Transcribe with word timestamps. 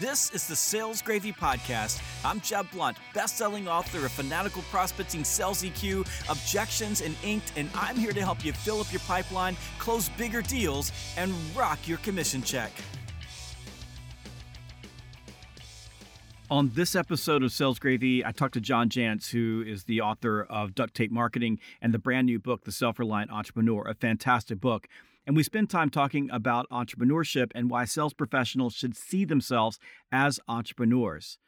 This 0.00 0.30
is 0.30 0.46
the 0.46 0.56
Sales 0.56 1.02
Gravy 1.02 1.30
Podcast. 1.30 2.00
I'm 2.24 2.40
Jeb 2.40 2.70
Blount, 2.70 2.96
best-selling 3.12 3.68
author 3.68 4.06
of 4.06 4.12
Fanatical 4.12 4.62
Prospecting, 4.70 5.24
Sales 5.24 5.62
EQ, 5.62 6.06
Objections, 6.30 7.02
and 7.02 7.14
Inked, 7.22 7.52
and 7.56 7.68
I'm 7.74 7.94
here 7.96 8.12
to 8.12 8.20
help 8.22 8.44
you 8.46 8.54
fill 8.54 8.80
up 8.80 8.90
your 8.90 9.00
pipeline, 9.00 9.58
close 9.78 10.08
bigger 10.10 10.40
deals, 10.40 10.90
and 11.18 11.34
rock 11.54 11.86
your 11.86 11.98
commission 11.98 12.42
check. 12.42 12.72
On 16.50 16.70
this 16.74 16.96
episode 16.96 17.42
of 17.42 17.52
Sales 17.52 17.78
Gravy, 17.78 18.24
I 18.24 18.32
talked 18.32 18.54
to 18.54 18.60
John 18.62 18.88
Jantsch, 18.88 19.32
who 19.32 19.62
is 19.66 19.84
the 19.84 20.00
author 20.00 20.44
of 20.44 20.74
Duct 20.74 20.94
Tape 20.94 21.10
Marketing 21.10 21.58
and 21.82 21.92
the 21.92 21.98
brand 21.98 22.26
new 22.26 22.38
book, 22.38 22.64
The 22.64 22.72
Self 22.72 22.98
Reliant 22.98 23.30
Entrepreneur, 23.30 23.86
a 23.86 23.94
fantastic 23.94 24.60
book. 24.60 24.88
And 25.26 25.36
we 25.36 25.42
spend 25.42 25.70
time 25.70 25.90
talking 25.90 26.28
about 26.30 26.68
entrepreneurship 26.70 27.50
and 27.54 27.70
why 27.70 27.84
sales 27.84 28.14
professionals 28.14 28.74
should 28.74 28.96
see 28.96 29.24
themselves 29.24 29.78
as 30.12 30.38
entrepreneurs. 30.48 31.38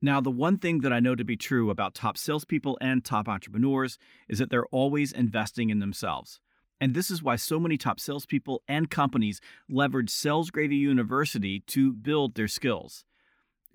Now, 0.00 0.20
the 0.20 0.30
one 0.30 0.58
thing 0.58 0.80
that 0.80 0.92
I 0.92 1.00
know 1.00 1.14
to 1.14 1.24
be 1.24 1.36
true 1.36 1.70
about 1.70 1.94
top 1.94 2.18
salespeople 2.18 2.78
and 2.80 3.04
top 3.04 3.28
entrepreneurs 3.28 3.98
is 4.28 4.38
that 4.38 4.50
they're 4.50 4.66
always 4.66 5.10
investing 5.10 5.70
in 5.70 5.80
themselves. 5.80 6.40
And 6.80 6.94
this 6.94 7.10
is 7.10 7.22
why 7.22 7.36
so 7.36 7.58
many 7.58 7.78
top 7.78 7.98
salespeople 7.98 8.62
and 8.68 8.90
companies 8.90 9.40
leverage 9.68 10.10
Sales 10.10 10.50
Gravy 10.50 10.76
University 10.76 11.60
to 11.68 11.92
build 11.94 12.34
their 12.34 12.48
skills. 12.48 13.04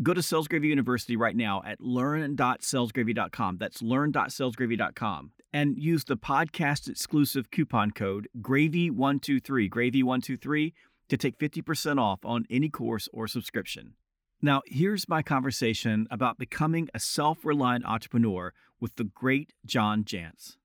Go 0.04 0.14
to 0.14 0.22
Sales 0.22 0.48
Gravy 0.48 0.68
University 0.68 1.16
right 1.16 1.36
now 1.36 1.62
at 1.66 1.81
learn.salesgravy.com. 1.81 3.58
That's 3.58 3.81
learn.salesgravy.com 3.81 5.31
and 5.54 5.78
use 5.78 6.04
the 6.05 6.18
podcast 6.18 6.90
exclusive 6.90 7.52
coupon 7.52 7.92
code 7.92 8.28
GRAVY123, 8.42 9.70
GRAVY123 9.70 10.73
to 11.09 11.18
take 11.18 11.38
50% 11.38 12.00
off 12.00 12.23
on 12.23 12.46
any 12.50 12.70
course 12.70 13.09
or 13.12 13.28
subscription. 13.28 13.94
Now, 14.42 14.62
here's 14.66 15.08
my 15.08 15.22
conversation 15.22 16.08
about 16.09 16.40
becoming 16.40 16.90
a 16.94 17.00
self 17.00 17.45
reliant 17.45 17.86
entrepreneur 17.86 18.53
with 18.80 18.95
the 18.95 19.03
great 19.03 19.53
John 19.66 20.03
Jantsch. 20.03 20.56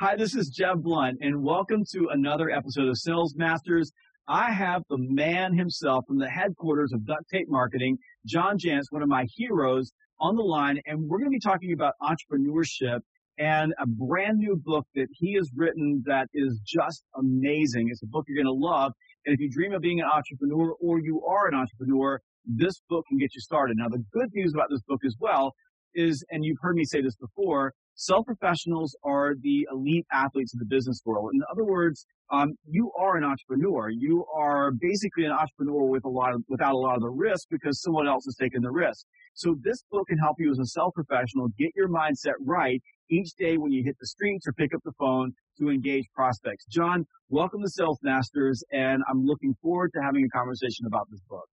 Hi, 0.00 0.16
this 0.16 0.34
is 0.34 0.48
Jeb 0.48 0.82
Blount, 0.82 1.18
and 1.20 1.42
welcome 1.42 1.84
to 1.90 2.08
another 2.12 2.50
episode 2.50 2.88
of 2.88 2.96
Sales 2.98 3.34
Masters. 3.36 3.92
I 4.28 4.52
have 4.52 4.82
the 4.90 4.98
man 4.98 5.56
himself 5.56 6.04
from 6.06 6.18
the 6.18 6.28
headquarters 6.28 6.92
of 6.92 7.06
Duct 7.06 7.24
Tape 7.32 7.48
Marketing, 7.48 7.96
John 8.26 8.58
Jantsch, 8.58 8.84
one 8.90 9.02
of 9.02 9.08
my 9.08 9.24
heroes 9.34 9.90
on 10.20 10.36
the 10.36 10.42
line, 10.42 10.78
and 10.84 11.08
we're 11.08 11.18
going 11.18 11.30
to 11.30 11.34
be 11.34 11.40
talking 11.40 11.72
about 11.72 11.94
entrepreneurship 12.02 13.00
and 13.38 13.72
a 13.80 13.86
brand 13.86 14.36
new 14.36 14.60
book 14.62 14.86
that 14.94 15.06
he 15.12 15.34
has 15.34 15.48
written 15.56 16.02
that 16.04 16.26
is 16.34 16.60
just 16.66 17.04
amazing. 17.16 17.88
It's 17.90 18.02
a 18.02 18.06
book 18.06 18.26
you're 18.28 18.42
going 18.42 18.54
to 18.54 18.66
love. 18.66 18.92
And 19.24 19.34
if 19.34 19.40
you 19.40 19.48
dream 19.48 19.72
of 19.72 19.80
being 19.80 20.00
an 20.00 20.06
entrepreneur 20.12 20.74
or 20.80 21.00
you 21.00 21.24
are 21.24 21.48
an 21.48 21.54
entrepreneur, 21.54 22.20
this 22.44 22.82
book 22.90 23.06
can 23.08 23.16
get 23.16 23.34
you 23.34 23.40
started. 23.40 23.76
Now, 23.78 23.88
the 23.88 24.04
good 24.12 24.28
news 24.34 24.52
about 24.54 24.68
this 24.70 24.82
book 24.86 25.00
as 25.06 25.14
well 25.18 25.54
is, 25.94 26.22
and 26.30 26.44
you've 26.44 26.58
heard 26.60 26.74
me 26.74 26.84
say 26.84 27.00
this 27.00 27.16
before, 27.16 27.72
Self 28.00 28.26
professionals 28.26 28.96
are 29.02 29.34
the 29.42 29.66
elite 29.72 30.06
athletes 30.12 30.54
of 30.54 30.60
the 30.60 30.66
business 30.66 31.02
world. 31.04 31.32
In 31.34 31.42
other 31.50 31.64
words, 31.64 32.06
um, 32.30 32.54
you 32.64 32.92
are 32.96 33.16
an 33.16 33.24
entrepreneur. 33.24 33.90
You 33.90 34.24
are 34.32 34.70
basically 34.70 35.24
an 35.24 35.32
entrepreneur 35.32 35.82
with 35.82 36.04
a 36.04 36.08
lot 36.08 36.32
of, 36.32 36.44
without 36.48 36.74
a 36.74 36.78
lot 36.78 36.94
of 36.94 37.02
the 37.02 37.10
risk 37.10 37.48
because 37.50 37.82
someone 37.82 38.06
else 38.06 38.24
is 38.28 38.36
taking 38.40 38.62
the 38.62 38.70
risk. 38.70 39.04
So 39.34 39.56
this 39.64 39.82
book 39.90 40.06
can 40.06 40.16
help 40.16 40.36
you 40.38 40.48
as 40.52 40.60
a 40.60 40.66
self 40.66 40.94
professional 40.94 41.48
get 41.58 41.72
your 41.74 41.88
mindset 41.88 42.34
right 42.38 42.80
each 43.10 43.34
day 43.36 43.56
when 43.56 43.72
you 43.72 43.82
hit 43.82 43.96
the 43.98 44.06
streets 44.06 44.46
or 44.46 44.52
pick 44.52 44.72
up 44.72 44.80
the 44.84 44.92
phone 44.96 45.32
to 45.58 45.68
engage 45.68 46.04
prospects. 46.14 46.66
John, 46.66 47.04
welcome 47.30 47.62
to 47.62 47.68
Sales 47.68 47.98
Masters, 48.04 48.62
and 48.70 49.02
I'm 49.10 49.26
looking 49.26 49.56
forward 49.60 49.90
to 49.96 50.02
having 50.04 50.24
a 50.24 50.28
conversation 50.28 50.86
about 50.86 51.08
this 51.10 51.20
book. 51.28 51.48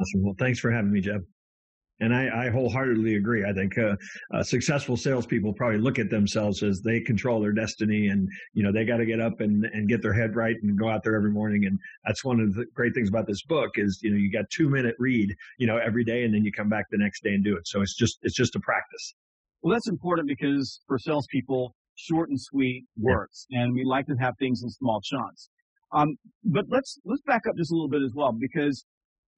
Awesome. 0.00 0.24
Well, 0.24 0.34
thanks 0.38 0.60
for 0.60 0.70
having 0.70 0.92
me, 0.92 1.02
Jeb. 1.02 1.20
And 2.00 2.14
I, 2.14 2.46
I 2.46 2.50
wholeheartedly 2.50 3.14
agree. 3.16 3.44
I 3.44 3.52
think 3.52 3.78
uh, 3.78 3.94
uh, 4.34 4.42
successful 4.42 4.96
salespeople 4.96 5.52
probably 5.52 5.78
look 5.78 5.98
at 5.98 6.10
themselves 6.10 6.62
as 6.62 6.80
they 6.80 7.00
control 7.00 7.40
their 7.40 7.52
destiny, 7.52 8.08
and 8.08 8.28
you 8.54 8.62
know 8.62 8.72
they 8.72 8.84
got 8.84 8.96
to 8.96 9.06
get 9.06 9.20
up 9.20 9.40
and, 9.40 9.64
and 9.66 9.88
get 9.88 10.02
their 10.02 10.12
head 10.12 10.34
right 10.34 10.56
and 10.62 10.78
go 10.78 10.88
out 10.88 11.04
there 11.04 11.14
every 11.14 11.30
morning. 11.30 11.66
And 11.66 11.78
that's 12.04 12.24
one 12.24 12.40
of 12.40 12.54
the 12.54 12.64
great 12.74 12.94
things 12.94 13.08
about 13.08 13.26
this 13.26 13.42
book 13.44 13.72
is 13.76 14.00
you 14.02 14.10
know 14.10 14.16
you 14.16 14.32
got 14.32 14.46
two 14.50 14.68
minute 14.68 14.96
read 14.98 15.34
you 15.58 15.66
know 15.66 15.78
every 15.78 16.04
day, 16.04 16.24
and 16.24 16.34
then 16.34 16.44
you 16.44 16.50
come 16.50 16.68
back 16.68 16.86
the 16.90 16.98
next 16.98 17.22
day 17.22 17.34
and 17.34 17.44
do 17.44 17.56
it. 17.56 17.68
So 17.68 17.82
it's 17.82 17.94
just 17.94 18.18
it's 18.22 18.34
just 18.34 18.56
a 18.56 18.60
practice. 18.60 19.14
Well, 19.62 19.72
that's 19.72 19.88
important 19.88 20.26
because 20.26 20.80
for 20.88 20.98
salespeople, 20.98 21.74
short 21.94 22.30
and 22.30 22.40
sweet 22.40 22.84
works, 22.98 23.46
yeah. 23.48 23.62
and 23.62 23.74
we 23.74 23.84
like 23.84 24.06
to 24.06 24.14
have 24.14 24.34
things 24.38 24.62
in 24.62 24.70
small 24.70 25.00
chunks. 25.00 25.50
Um, 25.92 26.16
but 26.44 26.64
let's 26.68 26.98
let's 27.04 27.22
back 27.22 27.42
up 27.48 27.56
just 27.56 27.70
a 27.70 27.74
little 27.74 27.88
bit 27.88 28.02
as 28.02 28.12
well 28.14 28.32
because 28.32 28.84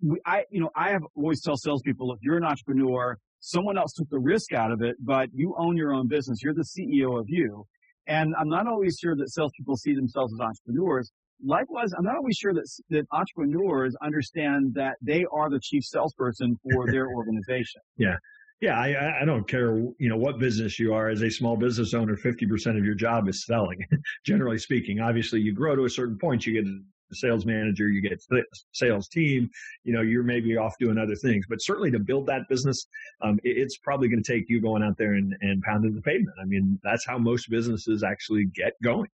we, 0.03 0.21
I, 0.27 0.45
you 0.51 0.61
know, 0.61 0.71
I 0.77 0.91
have 0.91 1.03
always 1.17 1.43
tell 1.43 1.57
salespeople, 1.57 2.13
if 2.13 2.19
you're 2.23 2.37
an 2.37 2.45
entrepreneur, 2.45 3.19
someone 3.41 3.77
else 3.77 3.93
took 3.93 4.09
the 4.11 4.19
risk 4.19 4.53
out 4.53 4.73
of 4.73 4.83
it, 4.83 4.97
but 5.01 5.29
you 5.33 5.55
own 5.59 5.77
your 5.77 5.93
own 5.93 6.09
business. 6.09 6.43
You're 6.43 6.55
the 6.55 6.65
CEO 6.65 7.19
of 7.19 7.27
you. 7.29 7.67
And 8.07 8.35
I'm 8.39 8.49
not 8.49 8.67
always 8.67 8.99
sure 9.01 9.17
that 9.17 9.31
salespeople 9.31 9.77
see 9.77 9.95
themselves 9.95 10.33
as 10.35 10.41
entrepreneurs. 10.41 11.11
Likewise, 11.45 11.93
I'm 11.97 12.05
not 12.05 12.17
always 12.17 12.37
sure 12.37 12.55
that, 12.55 12.69
that 12.91 13.07
entrepreneurs 13.13 13.95
understand 14.03 14.75
that 14.75 14.97
they 15.03 15.25
are 15.33 15.51
the 15.51 15.61
chief 15.61 15.85
salesperson 15.85 16.57
for 16.63 16.87
their 16.91 17.09
organization. 17.09 17.81
Yeah. 17.97 18.17
Yeah, 18.61 18.79
I, 18.79 19.21
I 19.21 19.25
don't 19.27 19.47
care, 19.47 19.77
you 19.99 20.09
know, 20.09 20.17
what 20.17 20.39
business 20.39 20.79
you 20.79 20.95
are. 20.95 21.11
As 21.11 21.21
a 21.21 21.31
small 21.31 21.57
business 21.57 21.93
owner, 21.93 22.17
50% 22.17 22.79
of 22.79 22.85
your 22.85 22.95
job 22.95 23.29
is 23.29 23.45
selling, 23.45 23.79
generally 24.25 24.59
speaking. 24.59 25.01
Obviously, 25.01 25.41
you 25.41 25.53
grow 25.53 25.77
to 25.77 25.85
a 25.85 25.91
certain 25.91 26.17
point, 26.17 26.47
you 26.47 26.63
get 26.63 26.73
sales 27.13 27.47
manager, 27.47 27.89
you 27.89 28.01
get 28.01 28.23
sales 28.73 29.09
team, 29.09 29.51
you 29.85 29.93
know, 29.93 30.03
you're 30.03 30.23
maybe 30.23 30.57
off 30.57 30.75
doing 30.79 30.99
other 30.99 31.15
things. 31.15 31.47
But 31.49 31.63
certainly 31.63 31.91
to 31.91 31.99
build 31.99 32.27
that 32.27 32.49
business, 32.49 32.87
um, 33.23 33.39
it's 33.45 33.79
probably 33.79 34.09
going 34.09 34.23
to 34.23 34.33
take 34.33 34.49
you 34.49 34.61
going 34.61 34.83
out 34.83 34.97
there 34.99 35.15
and, 35.15 35.35
and 35.41 35.63
pounding 35.63 35.95
the 35.95 36.03
pavement. 36.03 36.37
I 36.41 36.45
mean, 36.45 36.79
that's 36.83 37.07
how 37.07 37.19
most 37.19 37.51
businesses 37.51 38.03
actually 38.03 38.47
get 38.55 38.73
going. 38.83 39.09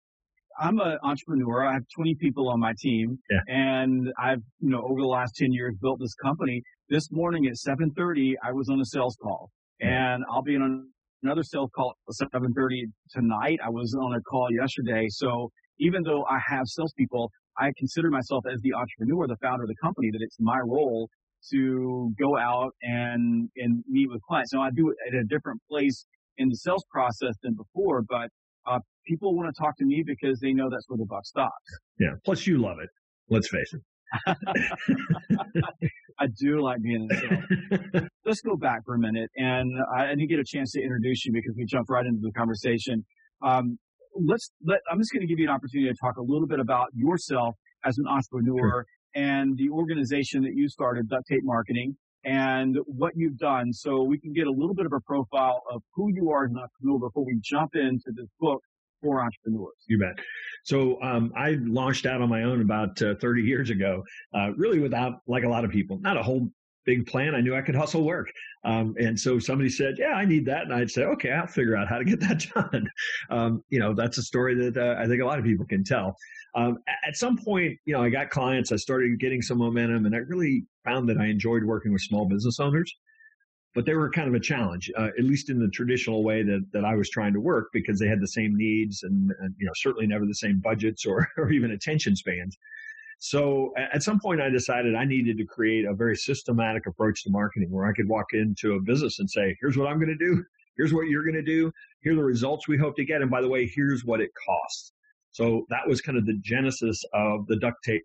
I'm 0.58 0.78
an 0.80 0.98
entrepreneur. 1.02 1.64
I 1.64 1.72
have 1.72 1.84
20 1.94 2.16
people 2.16 2.48
on 2.50 2.60
my 2.60 2.74
team, 2.78 3.18
yeah. 3.30 3.40
and 3.48 4.12
I've, 4.18 4.42
you 4.60 4.68
know, 4.68 4.82
over 4.82 5.00
the 5.00 5.06
last 5.06 5.36
10 5.36 5.52
years 5.52 5.74
built 5.80 6.00
this 6.00 6.14
company. 6.14 6.62
This 6.90 7.10
morning 7.10 7.46
at 7.46 7.54
7:30, 7.54 8.34
I 8.42 8.52
was 8.52 8.68
on 8.68 8.80
a 8.80 8.84
sales 8.84 9.16
call, 9.22 9.50
and 9.80 10.22
I'll 10.30 10.42
be 10.42 10.56
on 10.56 10.88
another 11.22 11.42
sales 11.44 11.70
call 11.74 11.94
at 12.08 12.14
7:30 12.14 12.84
tonight. 13.10 13.60
I 13.64 13.70
was 13.70 13.94
on 13.94 14.14
a 14.14 14.20
call 14.22 14.48
yesterday, 14.52 15.06
so 15.08 15.50
even 15.78 16.02
though 16.02 16.24
I 16.24 16.38
have 16.46 16.66
salespeople, 16.66 17.30
I 17.60 17.72
consider 17.76 18.10
myself 18.10 18.44
as 18.50 18.60
the 18.62 18.72
entrepreneur, 18.72 19.26
the 19.26 19.36
founder 19.42 19.64
of 19.64 19.68
the 19.68 19.76
company, 19.82 20.10
that 20.12 20.20
it's 20.20 20.36
my 20.40 20.58
role 20.64 21.08
to 21.50 22.12
go 22.18 22.36
out 22.36 22.72
and, 22.82 23.48
and 23.56 23.84
meet 23.88 24.08
with 24.10 24.20
clients. 24.22 24.52
Now 24.52 24.62
I 24.62 24.70
do 24.70 24.90
it 24.90 24.96
at 25.08 25.14
a 25.20 25.24
different 25.24 25.60
place 25.70 26.04
in 26.38 26.48
the 26.48 26.56
sales 26.56 26.84
process 26.90 27.34
than 27.42 27.54
before, 27.54 28.02
but 28.08 28.28
uh, 28.66 28.78
people 29.06 29.34
want 29.36 29.54
to 29.54 29.62
talk 29.62 29.76
to 29.78 29.84
me 29.84 30.02
because 30.06 30.38
they 30.40 30.52
know 30.52 30.68
that's 30.70 30.84
where 30.88 30.98
the 30.98 31.06
buck 31.06 31.24
stops. 31.24 31.52
Yeah. 31.98 32.14
Plus 32.24 32.46
you 32.46 32.58
love 32.58 32.78
it. 32.82 32.88
Let's 33.28 33.48
face 33.48 33.74
it. 33.74 33.80
I 36.18 36.26
do 36.38 36.60
like 36.60 36.82
being 36.82 37.08
in 37.08 37.16
sales. 37.18 38.04
Let's 38.26 38.40
go 38.40 38.56
back 38.56 38.84
for 38.84 38.94
a 38.96 38.98
minute, 38.98 39.30
and 39.36 39.70
I 39.96 40.08
didn't 40.08 40.28
get 40.28 40.40
a 40.40 40.44
chance 40.44 40.72
to 40.72 40.82
introduce 40.82 41.24
you 41.24 41.32
because 41.32 41.54
we 41.56 41.64
jumped 41.64 41.88
right 41.90 42.04
into 42.04 42.20
the 42.20 42.32
conversation. 42.32 43.04
Um, 43.42 43.78
let's 44.14 44.50
let, 44.64 44.80
I'm 44.90 44.98
just 44.98 45.12
going 45.12 45.22
to 45.22 45.26
give 45.26 45.38
you 45.38 45.48
an 45.48 45.54
opportunity 45.54 45.90
to 45.90 45.96
talk 46.00 46.16
a 46.16 46.22
little 46.22 46.46
bit 46.46 46.60
about 46.60 46.88
yourself 46.94 47.54
as 47.84 47.98
an 47.98 48.06
entrepreneur 48.06 48.84
sure. 48.84 48.86
and 49.14 49.56
the 49.56 49.70
organization 49.70 50.42
that 50.42 50.54
you 50.54 50.68
started, 50.68 51.08
Duct 51.08 51.24
Tape 51.28 51.42
Marketing, 51.44 51.96
and 52.24 52.76
what 52.86 53.12
you've 53.16 53.38
done 53.38 53.72
so 53.72 54.02
we 54.02 54.18
can 54.18 54.32
get 54.32 54.46
a 54.46 54.50
little 54.50 54.74
bit 54.74 54.86
of 54.86 54.92
a 54.92 55.00
profile 55.00 55.62
of 55.72 55.82
who 55.94 56.08
you 56.12 56.30
are 56.30 56.44
as 56.44 56.50
an 56.50 56.58
entrepreneur 56.58 56.98
before 56.98 57.24
we 57.24 57.40
jump 57.42 57.70
into 57.74 58.12
this 58.14 58.28
book 58.38 58.60
for 59.02 59.22
entrepreneurs. 59.22 59.72
You 59.88 59.98
bet. 59.98 60.18
So 60.64 61.00
um, 61.02 61.32
I 61.36 61.56
launched 61.60 62.04
out 62.04 62.20
on 62.20 62.28
my 62.28 62.42
own 62.42 62.60
about 62.60 63.00
uh, 63.00 63.14
30 63.20 63.42
years 63.42 63.70
ago, 63.70 64.02
uh, 64.34 64.52
really 64.56 64.78
without, 64.78 65.20
like 65.26 65.44
a 65.44 65.48
lot 65.48 65.64
of 65.64 65.70
people, 65.70 65.98
not 66.00 66.18
a 66.18 66.22
whole 66.22 66.50
big 66.90 67.06
plan. 67.06 67.36
I 67.36 67.40
knew 67.40 67.54
I 67.54 67.62
could 67.62 67.76
hustle 67.76 68.04
work. 68.04 68.32
Um, 68.64 68.96
and 68.98 69.18
so 69.18 69.38
somebody 69.38 69.70
said, 69.70 69.94
yeah, 69.96 70.14
I 70.14 70.24
need 70.24 70.44
that. 70.46 70.62
And 70.62 70.74
I'd 70.74 70.90
say, 70.90 71.04
okay, 71.04 71.30
I'll 71.30 71.46
figure 71.46 71.76
out 71.76 71.88
how 71.88 71.98
to 71.98 72.04
get 72.04 72.18
that 72.20 72.44
done. 72.54 72.90
Um, 73.30 73.62
you 73.68 73.78
know, 73.78 73.94
that's 73.94 74.18
a 74.18 74.22
story 74.22 74.56
that 74.56 74.76
uh, 74.76 75.00
I 75.00 75.06
think 75.06 75.22
a 75.22 75.24
lot 75.24 75.38
of 75.38 75.44
people 75.44 75.64
can 75.66 75.84
tell. 75.84 76.16
Um, 76.56 76.78
at 77.06 77.16
some 77.16 77.38
point, 77.38 77.78
you 77.84 77.94
know, 77.94 78.02
I 78.02 78.10
got 78.10 78.28
clients, 78.30 78.72
I 78.72 78.76
started 78.76 79.20
getting 79.20 79.40
some 79.40 79.58
momentum 79.58 80.04
and 80.04 80.14
I 80.16 80.18
really 80.18 80.64
found 80.84 81.08
that 81.08 81.18
I 81.18 81.26
enjoyed 81.26 81.62
working 81.62 81.92
with 81.92 82.02
small 82.02 82.26
business 82.26 82.58
owners. 82.58 82.92
But 83.72 83.86
they 83.86 83.94
were 83.94 84.10
kind 84.10 84.26
of 84.26 84.34
a 84.34 84.40
challenge, 84.40 84.90
uh, 84.98 85.10
at 85.16 85.22
least 85.22 85.48
in 85.48 85.60
the 85.60 85.68
traditional 85.68 86.24
way 86.24 86.42
that, 86.42 86.66
that 86.72 86.84
I 86.84 86.96
was 86.96 87.08
trying 87.08 87.32
to 87.34 87.40
work 87.40 87.68
because 87.72 88.00
they 88.00 88.08
had 88.08 88.20
the 88.20 88.26
same 88.26 88.56
needs 88.56 89.04
and, 89.04 89.30
and 89.38 89.54
you 89.60 89.66
know, 89.66 89.72
certainly 89.76 90.08
never 90.08 90.26
the 90.26 90.34
same 90.34 90.58
budgets 90.58 91.06
or, 91.06 91.28
or 91.36 91.52
even 91.52 91.70
attention 91.70 92.16
spans. 92.16 92.58
So 93.22 93.74
at 93.76 94.02
some 94.02 94.18
point, 94.18 94.40
I 94.40 94.48
decided 94.48 94.94
I 94.94 95.04
needed 95.04 95.36
to 95.36 95.44
create 95.44 95.84
a 95.84 95.92
very 95.92 96.16
systematic 96.16 96.86
approach 96.86 97.22
to 97.24 97.30
marketing 97.30 97.70
where 97.70 97.86
I 97.86 97.92
could 97.92 98.08
walk 98.08 98.32
into 98.32 98.74
a 98.74 98.80
business 98.80 99.18
and 99.18 99.30
say, 99.30 99.54
here's 99.60 99.76
what 99.76 99.88
I'm 99.88 99.98
going 99.98 100.08
to 100.08 100.16
do. 100.16 100.42
Here's 100.78 100.94
what 100.94 101.02
you're 101.02 101.22
going 101.22 101.34
to 101.34 101.42
do. 101.42 101.70
Here 102.00 102.14
are 102.14 102.16
the 102.16 102.24
results 102.24 102.66
we 102.66 102.78
hope 102.78 102.96
to 102.96 103.04
get. 103.04 103.20
And 103.20 103.30
by 103.30 103.42
the 103.42 103.48
way, 103.48 103.70
here's 103.74 104.06
what 104.06 104.22
it 104.22 104.30
costs. 104.46 104.94
So 105.32 105.66
that 105.68 105.86
was 105.86 106.00
kind 106.00 106.16
of 106.16 106.24
the 106.24 106.38
genesis 106.42 107.02
of 107.12 107.46
the 107.46 107.56
duct 107.56 107.76
tape 107.84 108.02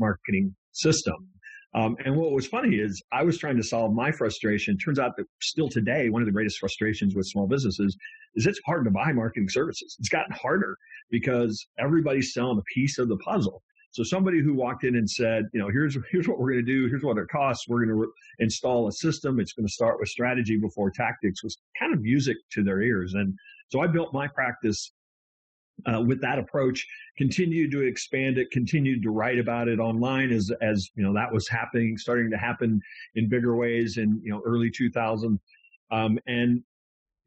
marketing 0.00 0.56
system. 0.72 1.28
Um, 1.72 1.96
and 2.04 2.16
what 2.16 2.32
was 2.32 2.48
funny 2.48 2.78
is 2.78 3.00
I 3.12 3.22
was 3.22 3.38
trying 3.38 3.56
to 3.56 3.62
solve 3.62 3.94
my 3.94 4.10
frustration. 4.10 4.76
Turns 4.76 4.98
out 4.98 5.16
that 5.16 5.26
still 5.40 5.68
today, 5.68 6.10
one 6.10 6.22
of 6.22 6.26
the 6.26 6.32
greatest 6.32 6.58
frustrations 6.58 7.14
with 7.14 7.26
small 7.26 7.46
businesses 7.46 7.96
is 8.34 8.46
it's 8.46 8.60
hard 8.66 8.84
to 8.86 8.90
buy 8.90 9.12
marketing 9.12 9.48
services. 9.48 9.94
It's 10.00 10.08
gotten 10.08 10.32
harder 10.32 10.76
because 11.08 11.64
everybody's 11.78 12.34
selling 12.34 12.58
a 12.58 12.64
piece 12.74 12.98
of 12.98 13.08
the 13.08 13.16
puzzle. 13.18 13.62
So 13.92 14.02
somebody 14.02 14.40
who 14.40 14.54
walked 14.54 14.84
in 14.84 14.96
and 14.96 15.10
said, 15.10 15.44
you 15.52 15.60
know, 15.60 15.68
here's 15.68 15.96
here's 16.10 16.28
what 16.28 16.38
we're 16.38 16.52
going 16.52 16.64
to 16.64 16.72
do, 16.72 16.88
here's 16.88 17.02
what 17.02 17.18
it 17.18 17.28
costs. 17.28 17.68
We're 17.68 17.84
going 17.84 17.88
to 17.88 17.94
re- 17.94 18.12
install 18.38 18.88
a 18.88 18.92
system. 18.92 19.40
It's 19.40 19.52
going 19.52 19.66
to 19.66 19.72
start 19.72 19.98
with 19.98 20.08
strategy 20.08 20.56
before 20.56 20.90
tactics. 20.90 21.42
Was 21.42 21.58
kind 21.78 21.92
of 21.92 22.00
music 22.00 22.36
to 22.52 22.62
their 22.62 22.82
ears. 22.82 23.14
And 23.14 23.34
so 23.68 23.80
I 23.80 23.86
built 23.86 24.12
my 24.12 24.26
practice 24.28 24.92
uh, 25.86 26.00
with 26.00 26.20
that 26.20 26.38
approach, 26.38 26.86
continued 27.16 27.70
to 27.72 27.82
expand 27.82 28.38
it, 28.38 28.50
continued 28.50 29.02
to 29.02 29.10
write 29.10 29.38
about 29.38 29.68
it 29.68 29.78
online 29.78 30.30
as, 30.30 30.50
as, 30.60 30.90
you 30.94 31.02
know, 31.02 31.12
that 31.14 31.32
was 31.32 31.48
happening, 31.48 31.96
starting 31.96 32.30
to 32.30 32.36
happen 32.36 32.80
in 33.14 33.28
bigger 33.28 33.56
ways 33.56 33.96
in, 33.96 34.20
you 34.22 34.30
know, 34.30 34.42
early 34.44 34.70
2000. 34.70 35.38
Um, 35.90 36.18
and, 36.26 36.62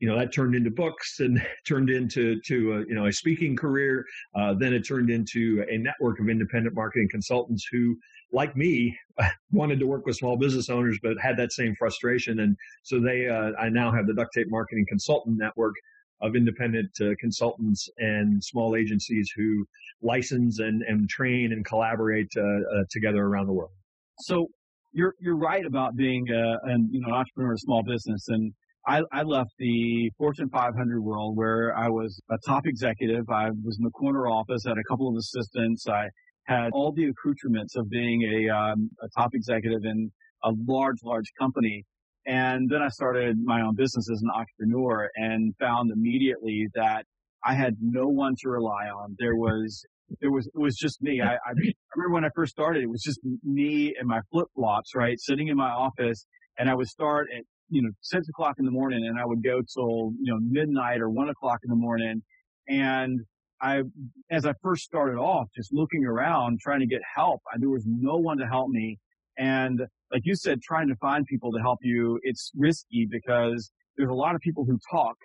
you 0.03 0.09
know, 0.09 0.19
that 0.19 0.33
turned 0.33 0.53
into 0.53 0.69
books 0.69 1.21
and 1.21 1.41
turned 1.65 1.89
into, 1.89 2.37
to 2.41 2.73
a, 2.73 2.79
you 2.79 2.93
know, 2.93 3.05
a 3.05 3.13
speaking 3.13 3.55
career. 3.55 4.05
Uh, 4.35 4.53
then 4.53 4.73
it 4.73 4.81
turned 4.81 5.09
into 5.09 5.65
a 5.71 5.77
network 5.77 6.19
of 6.19 6.27
independent 6.27 6.75
marketing 6.75 7.07
consultants 7.09 7.65
who, 7.71 7.95
like 8.33 8.53
me, 8.57 8.99
wanted 9.53 9.79
to 9.79 9.87
work 9.87 10.05
with 10.05 10.17
small 10.17 10.35
business 10.35 10.69
owners, 10.69 10.99
but 11.01 11.13
had 11.21 11.37
that 11.37 11.53
same 11.53 11.73
frustration. 11.79 12.41
And 12.41 12.57
so 12.83 12.99
they, 12.99 13.29
uh, 13.29 13.51
I 13.57 13.69
now 13.69 13.93
have 13.93 14.05
the 14.05 14.13
Duct 14.13 14.33
Tape 14.33 14.47
Marketing 14.49 14.85
Consultant 14.89 15.37
Network, 15.37 15.75
of 16.21 16.35
independent 16.35 16.89
uh, 17.01 17.09
consultants 17.19 17.89
and 17.97 18.41
small 18.43 18.75
agencies 18.75 19.31
who 19.35 19.65
license 20.01 20.59
and, 20.59 20.81
and 20.83 21.09
train 21.09 21.51
and 21.53 21.65
collaborate 21.65 22.31
uh, 22.37 22.41
uh, 22.41 22.83
together 22.89 23.23
around 23.25 23.47
the 23.47 23.53
world. 23.53 23.71
So 24.19 24.47
you're 24.93 25.15
you're 25.19 25.37
right 25.37 25.65
about 25.65 25.95
being 25.95 26.29
a, 26.29 26.59
an 26.63 26.89
you 26.91 27.01
know 27.01 27.13
entrepreneur, 27.13 27.57
small 27.57 27.83
business, 27.83 28.27
and 28.27 28.53
I, 28.85 29.01
I 29.11 29.23
left 29.23 29.51
the 29.59 30.11
Fortune 30.17 30.49
500 30.49 31.01
world 31.01 31.37
where 31.37 31.75
I 31.77 31.87
was 31.89 32.21
a 32.29 32.37
top 32.45 32.65
executive. 32.65 33.29
I 33.29 33.49
was 33.63 33.77
in 33.77 33.83
the 33.83 33.91
corner 33.91 34.27
office, 34.27 34.63
had 34.65 34.77
a 34.77 34.83
couple 34.89 35.07
of 35.07 35.15
assistants. 35.15 35.87
I 35.87 36.09
had 36.45 36.71
all 36.73 36.91
the 36.91 37.05
accoutrements 37.05 37.77
of 37.77 37.89
being 37.89 38.21
a, 38.23 38.53
um, 38.53 38.89
a 39.01 39.07
top 39.17 39.31
executive 39.33 39.85
in 39.85 40.11
a 40.43 40.51
large, 40.67 40.97
large 41.03 41.31
company. 41.39 41.85
And 42.25 42.69
then 42.69 42.81
I 42.81 42.89
started 42.89 43.37
my 43.41 43.61
own 43.61 43.75
business 43.75 44.09
as 44.11 44.21
an 44.21 44.29
entrepreneur 44.35 45.09
and 45.15 45.53
found 45.59 45.91
immediately 45.91 46.67
that 46.75 47.05
I 47.45 47.53
had 47.53 47.75
no 47.79 48.07
one 48.07 48.35
to 48.41 48.49
rely 48.49 48.87
on. 48.87 49.15
There 49.17 49.35
was, 49.35 49.85
there 50.19 50.31
was, 50.31 50.47
it 50.47 50.59
was 50.59 50.75
just 50.75 51.01
me. 51.01 51.21
I, 51.21 51.33
I 51.47 51.51
remember 51.95 52.13
when 52.13 52.25
I 52.25 52.29
first 52.35 52.51
started, 52.51 52.83
it 52.83 52.89
was 52.89 53.01
just 53.01 53.21
me 53.43 53.95
and 53.97 54.09
my 54.09 54.19
flip 54.29 54.47
flops, 54.55 54.91
right? 54.93 55.17
Sitting 55.19 55.47
in 55.47 55.55
my 55.55 55.69
office 55.69 56.25
and 56.57 56.69
I 56.69 56.75
would 56.75 56.87
start 56.87 57.27
at, 57.35 57.43
you 57.73 57.81
know, 57.81 57.89
six 58.01 58.27
o'clock 58.29 58.55
in 58.59 58.65
the 58.65 58.71
morning 58.71 59.05
and 59.07 59.19
I 59.19 59.25
would 59.25 59.43
go 59.43 59.61
till, 59.61 60.13
you 60.21 60.31
know, 60.31 60.39
midnight 60.41 61.01
or 61.01 61.09
one 61.09 61.29
o'clock 61.29 61.59
in 61.63 61.69
the 61.69 61.75
morning. 61.75 62.21
And 62.67 63.19
I, 63.61 63.81
as 64.29 64.45
I 64.45 64.53
first 64.61 64.83
started 64.83 65.17
off, 65.17 65.47
just 65.55 65.73
looking 65.73 66.05
around, 66.05 66.59
trying 66.61 66.79
to 66.81 66.87
get 66.87 67.01
help, 67.15 67.41
I, 67.53 67.57
there 67.59 67.69
was 67.69 67.83
no 67.85 68.17
one 68.17 68.37
to 68.37 68.45
help 68.45 68.69
me. 68.69 68.99
And 69.37 69.81
like 70.11 70.21
you 70.23 70.35
said, 70.35 70.61
trying 70.61 70.87
to 70.89 70.95
find 70.97 71.25
people 71.25 71.51
to 71.51 71.59
help 71.59 71.79
you, 71.81 72.19
it's 72.23 72.51
risky 72.55 73.07
because 73.09 73.71
there's 73.97 74.09
a 74.09 74.13
lot 74.13 74.35
of 74.35 74.41
people 74.41 74.65
who 74.65 74.77
talk 74.91 75.15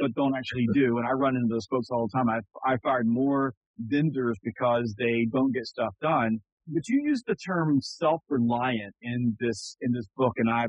but 0.00 0.14
don't 0.14 0.34
actually 0.34 0.66
do. 0.72 0.98
And 0.98 1.06
I 1.06 1.12
run 1.12 1.36
into 1.36 1.48
those 1.48 1.66
folks 1.66 1.88
all 1.90 2.08
the 2.08 2.18
time. 2.18 2.28
I 2.28 2.40
I 2.66 2.76
fired 2.78 3.06
more 3.06 3.54
vendors 3.78 4.38
because 4.42 4.94
they 4.98 5.26
don't 5.32 5.52
get 5.52 5.66
stuff 5.66 5.94
done. 6.00 6.38
But 6.66 6.88
you 6.88 7.02
use 7.04 7.22
the 7.26 7.34
term 7.34 7.80
self-reliant 7.82 8.94
in 9.02 9.36
this 9.40 9.76
in 9.82 9.92
this 9.92 10.06
book, 10.16 10.32
and 10.36 10.48
I 10.50 10.66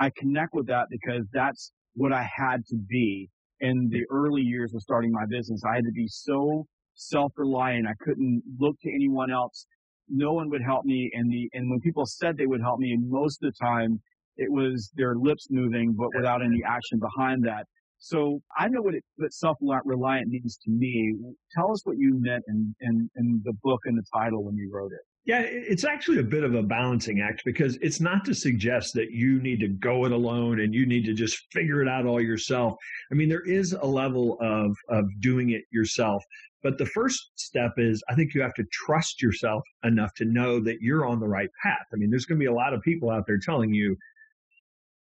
I 0.00 0.10
connect 0.16 0.54
with 0.54 0.66
that 0.66 0.86
because 0.90 1.26
that's 1.32 1.72
what 1.94 2.12
I 2.12 2.28
had 2.34 2.66
to 2.66 2.76
be 2.88 3.28
in 3.60 3.88
the 3.90 4.04
early 4.10 4.42
years 4.42 4.74
of 4.74 4.80
starting 4.82 5.12
my 5.12 5.26
business. 5.28 5.62
I 5.70 5.76
had 5.76 5.84
to 5.84 5.92
be 5.92 6.08
so 6.08 6.66
self-reliant. 6.94 7.86
I 7.86 7.94
couldn't 8.00 8.42
look 8.58 8.76
to 8.82 8.90
anyone 8.92 9.30
else 9.30 9.66
no 10.10 10.32
one 10.32 10.50
would 10.50 10.62
help 10.62 10.84
me. 10.84 11.10
And 11.14 11.30
the, 11.30 11.48
and 11.52 11.70
when 11.70 11.80
people 11.80 12.04
said 12.04 12.36
they 12.36 12.46
would 12.46 12.60
help 12.60 12.80
me, 12.80 12.96
most 13.00 13.42
of 13.42 13.52
the 13.52 13.64
time 13.64 14.00
it 14.36 14.50
was 14.50 14.90
their 14.96 15.14
lips 15.14 15.46
moving, 15.50 15.94
but 15.96 16.08
without 16.14 16.42
any 16.42 16.62
action 16.66 16.98
behind 16.98 17.44
that. 17.44 17.64
So 17.98 18.40
I 18.58 18.68
know 18.68 18.82
what, 18.82 18.94
it, 18.94 19.04
what 19.16 19.32
self-reliant 19.32 20.28
means 20.28 20.58
to 20.64 20.70
me. 20.70 21.14
Tell 21.54 21.70
us 21.70 21.84
what 21.84 21.96
you 21.98 22.18
meant 22.20 22.42
in, 22.48 22.74
in, 22.80 23.10
in 23.16 23.42
the 23.44 23.52
book 23.62 23.80
and 23.84 23.96
the 23.96 24.04
title 24.12 24.44
when 24.44 24.56
you 24.56 24.70
wrote 24.72 24.92
it. 24.92 25.09
Yeah, 25.26 25.42
it's 25.42 25.84
actually 25.84 26.18
a 26.18 26.24
bit 26.24 26.44
of 26.44 26.54
a 26.54 26.62
balancing 26.62 27.20
act 27.20 27.42
because 27.44 27.76
it's 27.82 28.00
not 28.00 28.24
to 28.24 28.34
suggest 28.34 28.94
that 28.94 29.10
you 29.10 29.40
need 29.40 29.60
to 29.60 29.68
go 29.68 30.06
it 30.06 30.12
alone 30.12 30.60
and 30.60 30.74
you 30.74 30.86
need 30.86 31.04
to 31.04 31.12
just 31.12 31.46
figure 31.52 31.82
it 31.82 31.88
out 31.88 32.06
all 32.06 32.22
yourself. 32.22 32.74
I 33.12 33.14
mean, 33.14 33.28
there 33.28 33.46
is 33.46 33.72
a 33.74 33.86
level 33.86 34.38
of, 34.40 34.74
of 34.88 35.04
doing 35.20 35.50
it 35.50 35.64
yourself, 35.70 36.24
but 36.62 36.78
the 36.78 36.86
first 36.86 37.32
step 37.34 37.72
is 37.76 38.02
I 38.08 38.14
think 38.14 38.34
you 38.34 38.40
have 38.40 38.54
to 38.54 38.64
trust 38.72 39.20
yourself 39.20 39.62
enough 39.84 40.14
to 40.14 40.24
know 40.24 40.58
that 40.60 40.80
you're 40.80 41.06
on 41.06 41.20
the 41.20 41.28
right 41.28 41.50
path. 41.62 41.86
I 41.92 41.96
mean, 41.96 42.08
there's 42.08 42.24
going 42.24 42.38
to 42.38 42.42
be 42.42 42.50
a 42.50 42.54
lot 42.54 42.72
of 42.72 42.80
people 42.80 43.10
out 43.10 43.26
there 43.26 43.38
telling 43.38 43.74
you, 43.74 43.96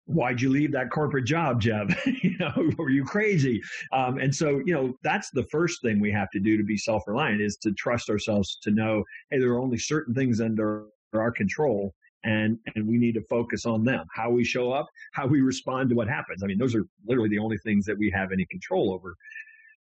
why'd 0.08 0.40
you 0.40 0.48
leave 0.48 0.72
that 0.72 0.90
corporate 0.90 1.26
job, 1.26 1.60
Jeb? 1.60 1.94
you 2.22 2.36
know, 2.38 2.70
were 2.78 2.90
you 2.90 3.04
crazy? 3.04 3.62
Um, 3.92 4.18
and 4.18 4.34
so, 4.34 4.60
you 4.64 4.72
know, 4.72 4.94
that's 5.02 5.30
the 5.30 5.44
first 5.44 5.82
thing 5.82 6.00
we 6.00 6.10
have 6.10 6.30
to 6.30 6.40
do 6.40 6.56
to 6.56 6.64
be 6.64 6.76
self-reliant 6.76 7.40
is 7.40 7.56
to 7.58 7.72
trust 7.72 8.08
ourselves 8.08 8.58
to 8.62 8.70
know, 8.70 9.04
hey, 9.30 9.38
there 9.38 9.50
are 9.50 9.60
only 9.60 9.78
certain 9.78 10.14
things 10.14 10.40
under 10.40 10.86
our 11.14 11.30
control 11.30 11.94
and 12.24 12.58
and 12.74 12.86
we 12.86 12.98
need 12.98 13.14
to 13.14 13.22
focus 13.22 13.64
on 13.64 13.84
them 13.84 14.04
how 14.12 14.28
we 14.28 14.44
show 14.44 14.72
up 14.72 14.86
how 15.12 15.26
we 15.26 15.40
respond 15.40 15.88
to 15.88 15.94
what 15.94 16.08
happens 16.08 16.42
i 16.42 16.46
mean 16.46 16.58
those 16.58 16.74
are 16.74 16.84
literally 17.06 17.28
the 17.28 17.38
only 17.38 17.56
things 17.58 17.84
that 17.84 17.96
we 17.96 18.10
have 18.10 18.32
any 18.32 18.44
control 18.46 18.92
over 18.92 19.14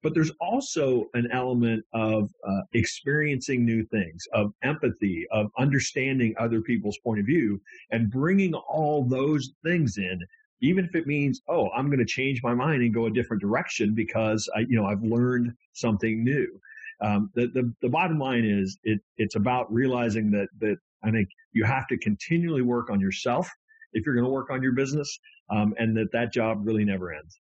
but 0.04 0.12
there's 0.12 0.30
also 0.38 1.06
an 1.14 1.26
element 1.32 1.82
of 1.94 2.30
uh, 2.46 2.60
experiencing 2.74 3.64
new 3.64 3.82
things, 3.86 4.22
of 4.34 4.52
empathy, 4.62 5.26
of 5.32 5.50
understanding 5.58 6.34
other 6.38 6.60
people's 6.60 6.98
point 6.98 7.18
of 7.18 7.26
view, 7.26 7.58
and 7.90 8.10
bringing 8.10 8.52
all 8.52 9.02
those 9.02 9.52
things 9.64 9.96
in. 9.96 10.20
Even 10.60 10.84
if 10.84 10.94
it 10.94 11.06
means, 11.06 11.40
oh, 11.48 11.70
I'm 11.70 11.86
going 11.86 11.98
to 11.98 12.04
change 12.04 12.42
my 12.42 12.54
mind 12.54 12.82
and 12.82 12.92
go 12.92 13.06
a 13.06 13.10
different 13.10 13.40
direction 13.40 13.94
because 13.94 14.48
I, 14.54 14.60
you 14.60 14.76
know, 14.76 14.84
I've 14.84 15.02
learned 15.02 15.52
something 15.72 16.22
new. 16.22 16.60
Um, 17.00 17.30
the, 17.34 17.48
the 17.48 17.72
the 17.82 17.88
bottom 17.88 18.18
line 18.18 18.44
is 18.44 18.78
it 18.84 19.00
it's 19.16 19.36
about 19.36 19.72
realizing 19.72 20.30
that 20.32 20.48
that 20.60 20.76
I 21.02 21.10
think 21.10 21.28
you 21.52 21.64
have 21.64 21.86
to 21.88 21.98
continually 21.98 22.62
work 22.62 22.90
on 22.90 23.00
yourself 23.00 23.50
if 23.94 24.04
you're 24.04 24.14
going 24.14 24.26
to 24.26 24.30
work 24.30 24.50
on 24.50 24.62
your 24.62 24.72
business, 24.72 25.18
um, 25.50 25.74
and 25.78 25.96
that 25.96 26.12
that 26.12 26.32
job 26.32 26.60
really 26.66 26.84
never 26.84 27.12
ends 27.12 27.40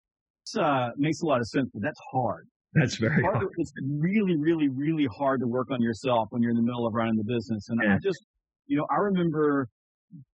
uh, 0.57 0.91
makes 0.97 1.23
a 1.23 1.27
lot 1.27 1.41
of 1.41 1.47
sense, 1.49 1.71
but 1.73 1.83
that's 1.83 2.01
hard. 2.13 2.47
That's 2.75 2.97
very 2.97 3.23
hard. 3.23 3.37
hard. 3.37 3.49
it's 3.57 3.73
really, 3.83 4.37
really, 4.37 4.69
really 4.69 5.07
hard 5.17 5.41
to 5.41 5.47
work 5.47 5.71
on 5.71 5.81
yourself 5.81 6.29
when 6.31 6.43
you're 6.43 6.51
in 6.51 6.57
the 6.57 6.63
middle 6.63 6.87
of 6.87 6.95
running 6.95 7.17
the 7.17 7.25
business. 7.25 7.69
And 7.69 7.81
yeah. 7.83 7.95
I 7.95 7.99
just, 8.03 8.25
you 8.67 8.77
know, 8.77 8.87
I 8.91 8.97
remember 8.97 9.69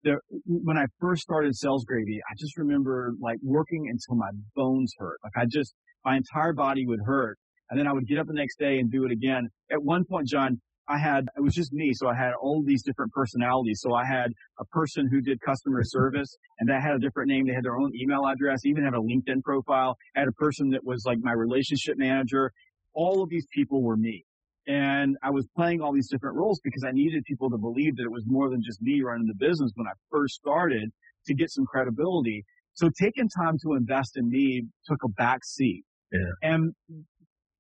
there, 0.04 0.22
when 0.46 0.78
I 0.78 0.86
first 1.00 1.22
started 1.22 1.56
Sales 1.56 1.86
Gravy, 1.86 2.20
I 2.30 2.34
just 2.38 2.58
remember 2.58 3.14
like 3.22 3.38
working 3.42 3.88
until 3.90 4.16
my 4.16 4.30
bones 4.56 4.94
hurt. 4.98 5.18
Like 5.24 5.34
I 5.38 5.46
just, 5.46 5.74
my 6.04 6.18
entire 6.18 6.54
body 6.54 6.86
would 6.86 7.00
hurt. 7.06 7.38
And 7.70 7.80
then 7.80 7.88
I 7.88 7.94
would 7.94 8.08
get 8.08 8.20
up 8.20 8.28
the 8.28 8.34
next 8.34 8.60
day 8.60 8.80
and 8.80 8.92
do 8.92 9.06
it 9.06 9.12
again. 9.12 9.50
At 9.72 9.82
one 9.82 10.06
point, 10.06 10.28
John, 10.28 10.62
I 10.88 10.98
had, 11.00 11.26
it 11.36 11.42
was 11.42 11.54
just 11.54 11.74
me. 11.74 11.94
So 11.94 12.08
I 12.08 12.16
had 12.16 12.34
all 12.40 12.64
these 12.64 12.84
different 12.84 13.12
personalities. 13.12 13.80
So 13.82 13.94
I 13.94 14.06
had 14.06 14.32
a 14.60 14.66
person 14.66 15.08
who 15.10 15.22
did 15.22 15.42
customer 15.42 15.82
service 15.84 16.38
and 16.60 16.70
that 16.70 16.82
had 16.82 16.94
a 16.94 17.00
different 17.00 17.30
name. 17.30 17.48
They 17.48 17.54
had 17.54 17.64
their 17.64 17.78
own 17.78 17.92
email 17.96 18.26
address, 18.28 18.66
even 18.66 18.84
had 18.84 18.94
a 18.94 18.98
LinkedIn 18.98 19.44
profile. 19.44 19.98
I 20.16 20.20
had 20.20 20.28
a 20.28 20.34
person 20.34 20.70
that 20.70 20.86
was 20.86 21.04
like 21.06 21.18
my 21.22 21.32
relationship 21.32 21.98
manager. 21.98 22.52
All 22.94 23.24
of 23.24 23.30
these 23.30 23.48
people 23.54 23.82
were 23.82 23.98
me. 23.98 24.26
And 24.68 25.16
I 25.22 25.30
was 25.30 25.48
playing 25.56 25.82
all 25.82 25.94
these 25.94 26.10
different 26.10 26.36
roles 26.38 26.60
because 26.64 26.84
I 26.88 26.92
needed 26.92 27.24
people 27.26 27.50
to 27.52 27.58
believe 27.58 27.96
that 27.98 28.04
it 28.04 28.12
was 28.12 28.24
more 28.26 28.50
than 28.50 28.62
just 28.66 28.82
me 28.82 29.02
running 29.04 29.28
the 29.28 29.36
business 29.36 29.72
when 29.76 29.88
I 29.88 29.94
first 30.12 30.36
started 30.36 30.92
to 31.28 31.34
get 31.36 31.52
some 31.52 31.66
credibility. 31.66 32.44
So 32.74 32.90
taking 33.00 33.30
time 33.30 33.58
to 33.64 33.74
invest 33.74 34.18
in 34.18 34.30
me 34.30 34.64
took 34.88 35.04
a 35.04 35.10
back 35.10 35.46
seat. 35.46 35.84
Yeah. 36.12 36.20
And 36.42 36.74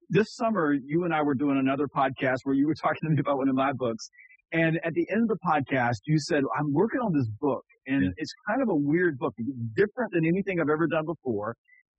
this 0.09 0.35
summer, 0.35 0.73
you 0.73 1.03
and 1.03 1.13
I 1.13 1.21
were 1.21 1.35
doing 1.35 1.57
another 1.57 1.87
podcast 1.87 2.39
where 2.43 2.55
you 2.55 2.67
were 2.67 2.75
talking 2.81 3.01
to 3.03 3.09
me 3.09 3.19
about 3.19 3.37
one 3.37 3.49
of 3.49 3.55
my 3.55 3.73
books. 3.73 4.09
And 4.51 4.79
at 4.83 4.93
the 4.93 5.07
end 5.11 5.29
of 5.29 5.37
the 5.37 5.39
podcast, 5.45 5.97
you 6.05 6.19
said, 6.19 6.43
I'm 6.57 6.71
working 6.71 7.01
on 7.01 7.11
this 7.13 7.27
book 7.41 7.65
and 7.87 8.03
yeah. 8.03 8.09
it's 8.17 8.33
kind 8.47 8.61
of 8.61 8.69
a 8.69 8.75
weird 8.75 9.17
book. 9.17 9.33
It's 9.37 9.49
different 9.75 10.13
than 10.13 10.25
anything 10.25 10.59
I've 10.59 10.69
ever 10.69 10.87
done 10.87 11.05
before. 11.05 11.55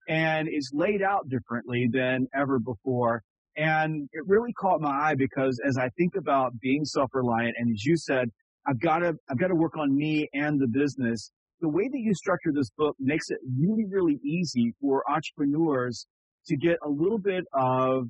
And 0.09 0.49
it's 0.51 0.71
laid 0.73 1.03
out 1.03 1.29
differently 1.29 1.89
than 1.93 2.29
ever 2.35 2.59
before. 2.59 3.23
And 3.57 4.09
it 4.13 4.23
really 4.27 4.53
caught 4.53 4.81
my 4.81 4.91
eye 4.91 5.15
because 5.17 5.61
as 5.67 5.77
I 5.77 5.89
think 5.99 6.15
about 6.17 6.53
being 6.61 6.85
self-reliant, 6.85 7.57
and 7.59 7.71
as 7.73 7.85
you 7.85 7.97
said, 7.97 8.31
I've 8.69 8.81
got 8.81 8.99
to, 8.99 9.15
I've 9.29 9.39
got 9.39 9.49
to 9.49 9.55
work 9.55 9.77
on 9.77 9.95
me 9.97 10.29
and 10.33 10.61
the 10.61 10.69
business. 10.69 11.31
The 11.61 11.69
way 11.69 11.89
that 11.89 11.99
you 11.99 12.15
structure 12.15 12.53
this 12.55 12.71
book 12.77 12.97
makes 13.01 13.31
it 13.31 13.39
really, 13.59 13.87
really 13.89 14.21
easy 14.25 14.75
for 14.81 15.03
entrepreneurs 15.11 16.07
to 16.47 16.57
get 16.57 16.77
a 16.85 16.89
little 16.89 17.19
bit 17.19 17.45
of 17.53 18.05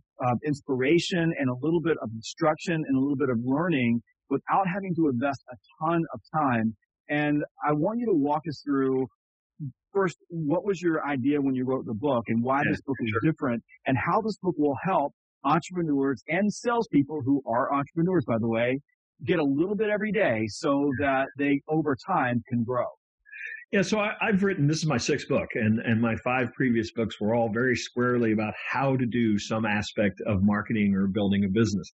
inspiration 0.45 1.33
and 1.39 1.49
a 1.49 1.55
little 1.61 1.81
bit 1.81 1.97
of 2.03 2.11
instruction 2.15 2.75
and 2.75 2.97
a 2.97 3.01
little 3.01 3.17
bit 3.17 3.31
of 3.31 3.39
learning 3.45 4.01
without 4.31 4.67
having 4.73 4.95
to 4.95 5.09
invest 5.09 5.41
a 5.53 5.57
ton 5.85 6.03
of 6.13 6.21
time 6.35 6.75
And 7.09 7.45
I 7.65 7.73
want 7.73 8.01
you 8.01 8.07
to 8.07 8.15
walk 8.15 8.43
us 8.49 8.63
through 8.67 9.07
first, 9.93 10.19
what 10.29 10.65
was 10.65 10.83
your 10.83 11.07
idea 11.07 11.41
when 11.41 11.55
you 11.55 11.65
wrote 11.65 11.87
the 11.87 11.95
book 11.95 12.25
and 12.29 12.43
why 12.43 12.59
yeah, 12.59 12.71
this 12.71 12.81
book 12.83 12.97
is 13.01 13.11
sure. 13.11 13.31
different 13.31 13.63
and 13.87 13.97
how 13.97 14.21
this 14.21 14.37
book 14.43 14.55
will 14.59 14.77
help 14.85 15.13
entrepreneurs 15.45 16.23
and 16.29 16.53
salespeople 16.53 17.23
who 17.25 17.41
are 17.47 17.73
entrepreneurs, 17.73 18.25
by 18.27 18.37
the 18.39 18.49
way, 18.49 18.81
get 19.25 19.39
a 19.39 19.45
little 19.45 19.77
bit 19.77 19.89
every 19.89 20.13
day 20.13 20.45
so 20.49 20.91
that 20.99 21.27
they 21.39 21.61
over 21.69 21.97
time 22.07 22.43
can 22.49 22.65
grow. 22.65 22.87
Yeah, 23.73 23.83
so 23.83 23.99
I, 23.99 24.15
have 24.21 24.45
written 24.45 24.69
this 24.69 24.79
is 24.79 24.87
my 24.87 24.97
sixth 24.97 25.29
book, 25.29 25.49
and 25.55 25.81
and 25.81 26.01
my 26.01 26.15
five 26.17 26.53
previous 26.53 26.93
books 26.93 27.21
were 27.21 27.35
all 27.35 27.53
very 27.53 27.75
squarely 27.77 28.33
about 28.33 28.55
how 28.71 28.97
to 28.97 29.07
do 29.07 29.39
some 29.39 29.67
aspect 29.67 30.21
of 30.21 30.43
marketing 30.43 30.95
or 30.95 31.09
building 31.09 31.45
a 31.45 31.49
business. 31.49 31.91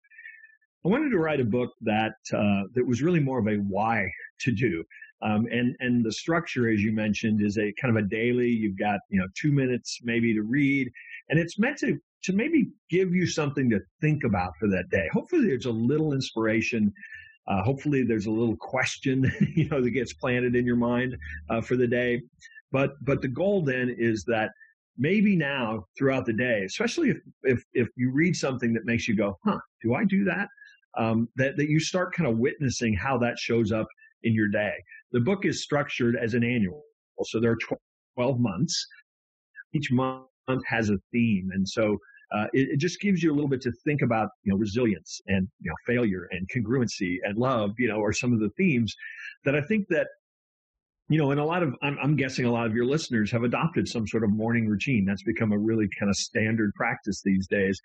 I 0.86 0.90
wanted 0.90 1.12
to 1.12 1.18
write 1.18 1.40
a 1.40 1.46
book 1.46 1.70
that 1.82 2.16
uh, 2.34 2.64
that 2.76 2.86
was 2.86 3.02
really 3.02 3.22
more 3.22 3.40
of 3.40 3.48
a 3.48 3.56
why 3.56 4.06
to 4.42 4.52
do. 4.52 4.84
Um, 5.22 5.46
and 5.52 5.76
and 5.80 6.04
the 6.04 6.12
structure, 6.12 6.70
as 6.70 6.82
you 6.82 6.92
mentioned, 6.92 7.42
is 7.42 7.58
a 7.58 7.72
kind 7.82 7.96
of 7.96 8.04
a 8.04 8.08
daily. 8.08 8.50
You've 8.50 8.78
got 8.78 9.00
you 9.10 9.20
know 9.20 9.28
two 9.40 9.54
minutes 9.54 10.00
maybe 10.04 10.34
to 10.34 10.42
read, 10.42 10.92
and 11.30 11.40
it's 11.40 11.58
meant 11.58 11.78
to 11.80 11.98
to 12.24 12.34
maybe 12.34 12.70
give 12.90 13.14
you 13.14 13.28
something 13.28 13.70
to 13.70 13.80
think 14.02 14.24
about 14.26 14.52
for 14.60 14.68
that 14.70 14.90
day. 14.92 15.08
Hopefully, 15.14 15.48
there's 15.48 15.66
a 15.66 15.72
little 15.72 16.14
inspiration. 16.14 16.92
Uh, 17.48 17.64
hopefully, 17.64 18.04
there's 18.04 18.28
a 18.28 18.32
little 18.32 18.56
question 18.58 19.32
you 19.56 19.68
know 19.70 19.82
that 19.82 19.92
gets 19.92 20.14
planted 20.14 20.56
in 20.56 20.66
your 20.66 20.76
mind 20.76 21.18
uh, 21.50 21.62
for 21.62 21.76
the 21.76 21.88
day. 21.88 22.22
But 22.72 22.94
but 23.04 23.22
the 23.22 23.28
goal 23.28 23.64
then 23.64 23.94
is 23.98 24.24
that 24.26 24.52
maybe 24.98 25.36
now 25.36 25.86
throughout 25.98 26.26
the 26.26 26.34
day, 26.34 26.64
especially 26.66 27.10
if 27.10 27.18
if 27.44 27.64
if 27.74 27.88
you 27.96 28.12
read 28.12 28.36
something 28.36 28.74
that 28.74 28.86
makes 28.86 29.08
you 29.08 29.16
go, 29.16 29.38
huh, 29.46 29.60
do 29.82 29.96
I 29.96 30.06
do 30.06 30.24
that? 30.26 30.48
Um, 30.98 31.30
that 31.36 31.58
that 31.58 31.70
you 31.70 31.80
start 31.80 32.14
kind 32.14 32.30
of 32.30 32.38
witnessing 32.38 32.94
how 32.94 33.18
that 33.20 33.38
shows 33.40 33.72
up 33.72 33.88
in 34.24 34.34
your 34.34 34.48
day. 34.48 34.74
The 35.12 35.20
book 35.20 35.46
is 35.46 35.64
structured 35.64 36.16
as 36.16 36.34
an 36.34 36.44
annual. 36.44 36.84
So 37.24 37.40
there 37.40 37.52
are 37.52 37.78
12 38.16 38.40
months. 38.40 38.88
Each 39.74 39.92
month 39.92 40.26
has 40.66 40.90
a 40.90 40.98
theme. 41.12 41.50
And 41.54 41.68
so 41.68 41.98
uh, 42.34 42.46
it, 42.54 42.70
it, 42.70 42.78
just 42.78 43.00
gives 43.02 43.22
you 43.22 43.32
a 43.32 43.36
little 43.36 43.50
bit 43.50 43.62
to 43.62 43.72
think 43.84 44.02
about, 44.02 44.30
you 44.44 44.52
know, 44.52 44.58
resilience 44.58 45.20
and, 45.28 45.48
you 45.60 45.70
know, 45.70 45.76
failure 45.86 46.28
and 46.32 46.50
congruency 46.50 47.18
and 47.24 47.38
love, 47.38 47.72
you 47.78 47.88
know, 47.88 48.02
are 48.02 48.14
some 48.14 48.32
of 48.32 48.40
the 48.40 48.50
themes 48.58 48.96
that 49.44 49.56
I 49.56 49.62
think 49.62 49.88
that, 49.90 50.08
you 51.10 51.18
know, 51.18 51.32
and 51.32 51.40
a 51.40 51.44
lot 51.44 51.62
of, 51.62 51.76
I'm, 51.82 51.98
I'm 52.02 52.16
guessing 52.16 52.46
a 52.46 52.52
lot 52.52 52.68
of 52.68 52.74
your 52.74 52.86
listeners 52.86 53.32
have 53.32 53.44
adopted 53.44 53.88
some 53.88 54.08
sort 54.08 54.24
of 54.24 54.30
morning 54.30 54.68
routine. 54.68 55.04
That's 55.06 55.24
become 55.24 55.52
a 55.52 55.58
really 55.58 55.90
kind 56.00 56.10
of 56.10 56.16
standard 56.16 56.74
practice 56.74 57.22
these 57.22 57.48
days 57.48 57.82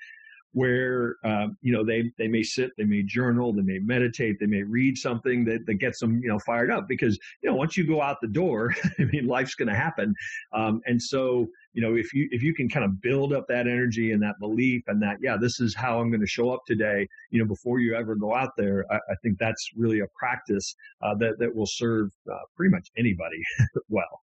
where 0.52 1.16
uh, 1.24 1.48
you 1.60 1.72
know 1.72 1.84
they 1.84 2.10
they 2.18 2.28
may 2.28 2.42
sit, 2.42 2.70
they 2.78 2.84
may 2.84 3.02
journal, 3.02 3.52
they 3.52 3.62
may 3.62 3.78
meditate, 3.78 4.38
they 4.40 4.46
may 4.46 4.62
read 4.62 4.96
something 4.96 5.44
that, 5.44 5.66
that 5.66 5.74
gets 5.74 6.00
them 6.00 6.20
you 6.22 6.28
know 6.28 6.38
fired 6.40 6.70
up 6.70 6.88
because 6.88 7.18
you 7.42 7.50
know 7.50 7.56
once 7.56 7.76
you 7.76 7.86
go 7.86 8.00
out 8.00 8.18
the 8.20 8.28
door, 8.28 8.74
I 8.98 9.04
mean 9.04 9.26
life's 9.26 9.54
going 9.54 9.68
to 9.68 9.74
happen, 9.74 10.14
um, 10.52 10.80
and 10.86 11.00
so 11.00 11.46
you 11.72 11.82
know 11.82 11.94
if 11.94 12.12
you 12.14 12.28
if 12.30 12.42
you 12.42 12.54
can 12.54 12.68
kind 12.68 12.84
of 12.84 13.00
build 13.00 13.32
up 13.32 13.46
that 13.48 13.66
energy 13.66 14.12
and 14.12 14.22
that 14.22 14.38
belief 14.40 14.82
and 14.86 15.02
that 15.02 15.16
yeah 15.20 15.36
this 15.36 15.60
is 15.60 15.74
how 15.74 16.00
I'm 16.00 16.10
going 16.10 16.20
to 16.20 16.26
show 16.26 16.50
up 16.50 16.62
today, 16.66 17.06
you 17.30 17.38
know 17.38 17.46
before 17.46 17.80
you 17.80 17.94
ever 17.94 18.14
go 18.14 18.34
out 18.34 18.50
there, 18.56 18.84
I, 18.90 18.96
I 18.96 19.14
think 19.22 19.38
that's 19.38 19.70
really 19.76 20.00
a 20.00 20.06
practice 20.18 20.74
uh, 21.02 21.14
that 21.16 21.38
that 21.38 21.54
will 21.54 21.66
serve 21.66 22.10
uh, 22.30 22.36
pretty 22.56 22.70
much 22.70 22.88
anybody 22.96 23.42
well 23.88 24.22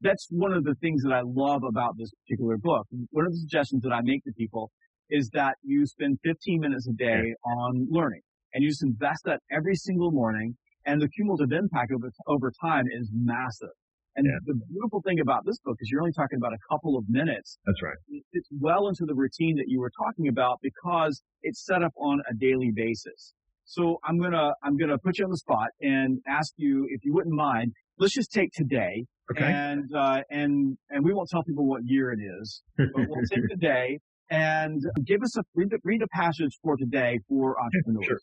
that's 0.00 0.28
one 0.30 0.52
of 0.52 0.64
the 0.64 0.74
things 0.76 1.02
that 1.02 1.12
I 1.12 1.20
love 1.22 1.62
about 1.62 1.96
this 1.98 2.10
particular 2.24 2.56
book. 2.56 2.86
One 3.10 3.26
of 3.26 3.32
the 3.32 3.38
suggestions 3.38 3.82
that 3.82 3.92
I 3.92 4.00
make 4.00 4.24
to 4.24 4.32
people 4.32 4.70
is 5.10 5.30
that 5.34 5.54
you 5.62 5.86
spend 5.86 6.18
15 6.24 6.60
minutes 6.60 6.88
a 6.88 6.92
day 6.92 7.34
on 7.44 7.86
learning 7.90 8.22
and 8.54 8.62
you 8.62 8.70
just 8.70 8.82
invest 8.82 9.22
that 9.24 9.40
every 9.50 9.74
single 9.74 10.10
morning 10.10 10.56
and 10.86 11.00
the 11.00 11.08
cumulative 11.08 11.52
impact 11.52 11.92
over, 11.92 12.10
over 12.26 12.52
time 12.62 12.84
is 12.98 13.10
massive. 13.12 13.74
And 14.16 14.26
yeah. 14.26 14.38
the 14.44 14.54
beautiful 14.68 15.02
thing 15.02 15.20
about 15.20 15.44
this 15.46 15.58
book 15.64 15.76
is 15.80 15.88
you're 15.90 16.00
only 16.00 16.12
talking 16.12 16.38
about 16.38 16.52
a 16.52 16.58
couple 16.68 16.98
of 16.98 17.04
minutes. 17.08 17.58
That's 17.64 17.80
right. 17.82 17.96
It's 18.32 18.48
well 18.58 18.88
into 18.88 19.04
the 19.06 19.14
routine 19.14 19.56
that 19.56 19.66
you 19.68 19.80
were 19.80 19.90
talking 20.04 20.28
about 20.28 20.58
because 20.62 21.22
it's 21.42 21.64
set 21.64 21.82
up 21.82 21.92
on 21.96 22.20
a 22.28 22.34
daily 22.34 22.72
basis. 22.74 23.34
So 23.64 23.98
I'm 24.04 24.18
gonna 24.18 24.50
I'm 24.64 24.76
gonna 24.76 24.98
put 24.98 25.18
you 25.18 25.24
on 25.24 25.30
the 25.30 25.36
spot 25.36 25.68
and 25.80 26.18
ask 26.26 26.52
you 26.56 26.86
if 26.90 27.04
you 27.04 27.14
wouldn't 27.14 27.36
mind. 27.36 27.72
Let's 27.98 28.14
just 28.14 28.32
take 28.32 28.50
today, 28.52 29.04
okay. 29.30 29.44
and 29.44 29.84
uh, 29.94 30.22
and 30.28 30.76
and 30.88 31.04
we 31.04 31.14
won't 31.14 31.28
tell 31.28 31.44
people 31.44 31.68
what 31.68 31.82
year 31.84 32.10
it 32.10 32.18
is, 32.18 32.62
but 32.76 32.88
we'll 32.96 33.26
take 33.30 33.48
today 33.50 34.00
and 34.30 34.82
give 35.04 35.22
us 35.22 35.36
a 35.36 35.42
read, 35.54 35.72
read 35.84 36.02
a 36.02 36.08
passage 36.08 36.58
for 36.62 36.76
today 36.76 37.20
for 37.28 37.60
entrepreneurs. 37.60 38.06
Sure. 38.06 38.18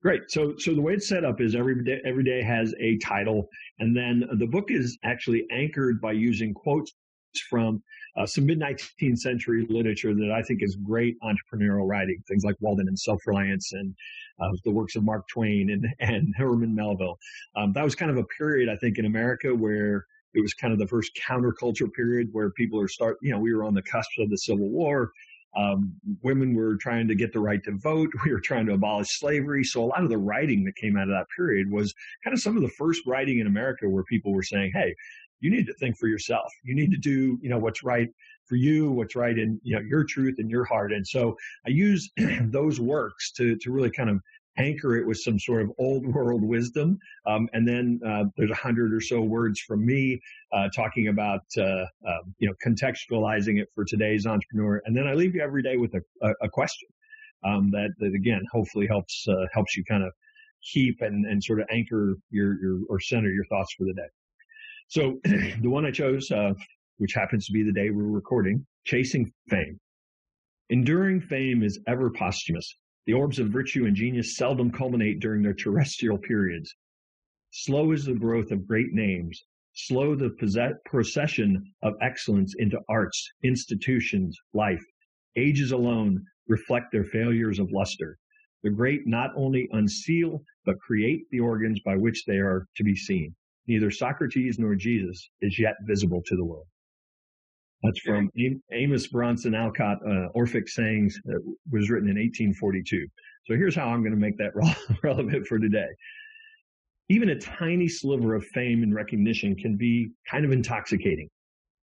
Great. 0.00 0.22
So, 0.28 0.54
so 0.58 0.74
the 0.74 0.80
way 0.80 0.94
it's 0.94 1.08
set 1.08 1.24
up 1.24 1.40
is 1.40 1.56
every 1.56 1.82
day, 1.84 2.00
every 2.04 2.22
day 2.22 2.40
has 2.42 2.72
a 2.78 2.98
title, 2.98 3.48
and 3.80 3.96
then 3.96 4.24
the 4.38 4.46
book 4.46 4.70
is 4.70 4.96
actually 5.02 5.44
anchored 5.50 6.00
by 6.00 6.12
using 6.12 6.54
quotes 6.54 6.92
from 7.50 7.82
uh, 8.16 8.26
some 8.26 8.46
mid 8.46 8.60
19th 8.60 9.18
century 9.18 9.66
literature 9.68 10.14
that 10.14 10.30
I 10.30 10.42
think 10.42 10.62
is 10.62 10.76
great 10.76 11.16
entrepreneurial 11.20 11.88
writing. 11.88 12.22
Things 12.28 12.44
like 12.44 12.54
Walden 12.60 12.86
and 12.88 12.98
Self 12.98 13.20
Reliance, 13.26 13.72
and 13.72 13.94
uh, 14.40 14.48
the 14.64 14.70
works 14.70 14.96
of 14.96 15.04
Mark 15.04 15.26
Twain 15.28 15.70
and 15.70 15.86
and 16.00 16.32
Herman 16.36 16.74
Melville. 16.74 17.18
Um, 17.56 17.72
that 17.72 17.84
was 17.84 17.94
kind 17.94 18.10
of 18.10 18.18
a 18.18 18.24
period 18.38 18.68
I 18.68 18.76
think 18.76 18.98
in 18.98 19.04
America 19.04 19.54
where 19.54 20.06
it 20.34 20.40
was 20.40 20.54
kind 20.54 20.72
of 20.72 20.78
the 20.78 20.86
first 20.86 21.10
counterculture 21.28 21.92
period 21.92 22.28
where 22.32 22.50
people 22.50 22.80
are 22.80 22.88
start. 22.88 23.16
You 23.22 23.32
know, 23.32 23.38
we 23.38 23.52
were 23.54 23.64
on 23.64 23.74
the 23.74 23.82
cusp 23.82 24.10
of 24.18 24.30
the 24.30 24.38
Civil 24.38 24.68
War. 24.68 25.10
Um, 25.56 25.94
women 26.22 26.54
were 26.54 26.76
trying 26.76 27.08
to 27.08 27.14
get 27.14 27.32
the 27.32 27.40
right 27.40 27.62
to 27.64 27.72
vote. 27.72 28.10
We 28.24 28.32
were 28.32 28.40
trying 28.40 28.66
to 28.66 28.74
abolish 28.74 29.18
slavery. 29.18 29.64
So 29.64 29.82
a 29.82 29.86
lot 29.86 30.02
of 30.02 30.10
the 30.10 30.18
writing 30.18 30.64
that 30.64 30.76
came 30.76 30.96
out 30.96 31.08
of 31.08 31.14
that 31.14 31.26
period 31.34 31.70
was 31.70 31.94
kind 32.22 32.34
of 32.34 32.40
some 32.40 32.56
of 32.56 32.62
the 32.62 32.68
first 32.68 33.02
writing 33.06 33.38
in 33.38 33.46
America 33.46 33.88
where 33.88 34.04
people 34.04 34.32
were 34.32 34.42
saying, 34.42 34.72
"Hey, 34.74 34.94
you 35.40 35.50
need 35.50 35.66
to 35.66 35.74
think 35.74 35.96
for 35.96 36.08
yourself. 36.08 36.52
You 36.64 36.74
need 36.74 36.90
to 36.90 36.98
do, 36.98 37.38
you 37.40 37.48
know, 37.48 37.58
what's 37.58 37.82
right 37.82 38.08
for 38.46 38.56
you, 38.56 38.90
what's 38.90 39.14
right 39.14 39.38
in, 39.38 39.60
you 39.62 39.76
know, 39.76 39.82
your 39.82 40.04
truth 40.04 40.36
and 40.38 40.50
your 40.50 40.64
heart." 40.64 40.92
And 40.92 41.06
so 41.06 41.36
I 41.66 41.70
use 41.70 42.10
those 42.42 42.80
works 42.80 43.32
to 43.32 43.56
to 43.56 43.72
really 43.72 43.90
kind 43.90 44.10
of 44.10 44.20
anchor 44.58 44.96
it 44.96 45.06
with 45.06 45.18
some 45.18 45.38
sort 45.38 45.62
of 45.62 45.70
old 45.78 46.06
world 46.14 46.42
wisdom. 46.42 46.98
Um, 47.26 47.48
and 47.52 47.66
then 47.66 48.00
uh, 48.06 48.24
there's 48.36 48.50
a 48.50 48.54
hundred 48.54 48.92
or 48.92 49.00
so 49.00 49.20
words 49.20 49.60
from 49.60 49.84
me 49.86 50.20
uh, 50.52 50.68
talking 50.74 51.08
about, 51.08 51.42
uh, 51.56 51.84
um, 52.06 52.34
you 52.38 52.48
know, 52.48 52.54
contextualizing 52.64 53.60
it 53.60 53.68
for 53.74 53.84
today's 53.84 54.26
entrepreneur. 54.26 54.82
And 54.84 54.96
then 54.96 55.06
I 55.06 55.14
leave 55.14 55.34
you 55.34 55.42
every 55.42 55.62
day 55.62 55.76
with 55.76 55.94
a, 55.94 56.00
a, 56.26 56.32
a 56.42 56.48
question 56.48 56.88
um, 57.44 57.70
that, 57.70 57.90
that, 57.98 58.12
again, 58.14 58.42
hopefully 58.52 58.86
helps 58.86 59.26
uh, 59.28 59.46
helps 59.52 59.76
you 59.76 59.84
kind 59.84 60.02
of 60.02 60.12
keep 60.62 61.00
and, 61.00 61.24
and 61.26 61.42
sort 61.42 61.60
of 61.60 61.66
anchor 61.70 62.14
your, 62.30 62.60
your 62.60 62.80
or 62.88 63.00
center 63.00 63.30
your 63.30 63.44
thoughts 63.46 63.72
for 63.76 63.84
the 63.84 63.94
day. 63.94 64.08
So 64.88 65.20
the 65.62 65.68
one 65.68 65.86
I 65.86 65.90
chose, 65.90 66.30
uh, 66.30 66.54
which 66.96 67.14
happens 67.14 67.46
to 67.46 67.52
be 67.52 67.62
the 67.62 67.72
day 67.72 67.90
we're 67.90 68.04
recording, 68.04 68.66
Chasing 68.84 69.32
Fame. 69.48 69.78
Enduring 70.70 71.20
fame 71.20 71.62
is 71.62 71.78
ever 71.86 72.10
posthumous. 72.10 72.74
The 73.08 73.14
orbs 73.14 73.38
of 73.38 73.48
virtue 73.48 73.86
and 73.86 73.96
genius 73.96 74.36
seldom 74.36 74.70
culminate 74.70 75.18
during 75.18 75.40
their 75.40 75.54
terrestrial 75.54 76.18
periods. 76.18 76.76
Slow 77.52 77.92
is 77.92 78.04
the 78.04 78.12
growth 78.12 78.50
of 78.50 78.66
great 78.66 78.92
names, 78.92 79.46
slow 79.72 80.14
the 80.14 80.28
procession 80.84 81.72
of 81.82 81.94
excellence 82.02 82.54
into 82.58 82.82
arts, 82.86 83.32
institutions, 83.42 84.36
life. 84.52 84.84
Ages 85.36 85.72
alone 85.72 86.22
reflect 86.48 86.92
their 86.92 87.04
failures 87.04 87.58
of 87.58 87.72
luster. 87.72 88.18
The 88.62 88.68
great 88.68 89.06
not 89.06 89.30
only 89.34 89.70
unseal, 89.72 90.44
but 90.66 90.78
create 90.78 91.22
the 91.30 91.40
organs 91.40 91.80
by 91.80 91.96
which 91.96 92.26
they 92.26 92.36
are 92.36 92.66
to 92.76 92.84
be 92.84 92.94
seen. 92.94 93.34
Neither 93.66 93.90
Socrates 93.90 94.58
nor 94.58 94.74
Jesus 94.74 95.30
is 95.40 95.58
yet 95.58 95.76
visible 95.86 96.20
to 96.26 96.36
the 96.36 96.44
world. 96.44 96.66
That's 97.82 98.00
from 98.00 98.30
Amos 98.72 99.06
Bronson 99.06 99.54
Alcott, 99.54 99.98
uh, 100.04 100.28
Orphic 100.34 100.68
Sayings 100.68 101.20
that 101.24 101.40
was 101.70 101.90
written 101.90 102.08
in 102.08 102.16
1842. 102.16 103.06
So 103.46 103.54
here's 103.54 103.76
how 103.76 103.88
I'm 103.88 104.00
going 104.00 104.12
to 104.12 104.18
make 104.18 104.36
that 104.38 104.52
relevant 105.02 105.46
for 105.46 105.58
today. 105.58 105.86
Even 107.08 107.30
a 107.30 107.38
tiny 107.38 107.88
sliver 107.88 108.34
of 108.34 108.44
fame 108.46 108.82
and 108.82 108.94
recognition 108.94 109.54
can 109.54 109.76
be 109.76 110.10
kind 110.28 110.44
of 110.44 110.50
intoxicating, 110.52 111.28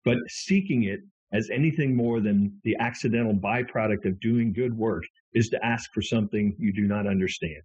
but 0.03 0.17
seeking 0.27 0.83
it 0.83 0.99
as 1.31 1.49
anything 1.49 1.95
more 1.95 2.19
than 2.19 2.59
the 2.63 2.75
accidental 2.79 3.33
byproduct 3.33 4.05
of 4.05 4.19
doing 4.19 4.51
good 4.51 4.75
work 4.77 5.03
is 5.33 5.49
to 5.49 5.65
ask 5.65 5.89
for 5.93 6.01
something 6.01 6.55
you 6.59 6.73
do 6.73 6.81
not 6.81 7.07
understand. 7.07 7.61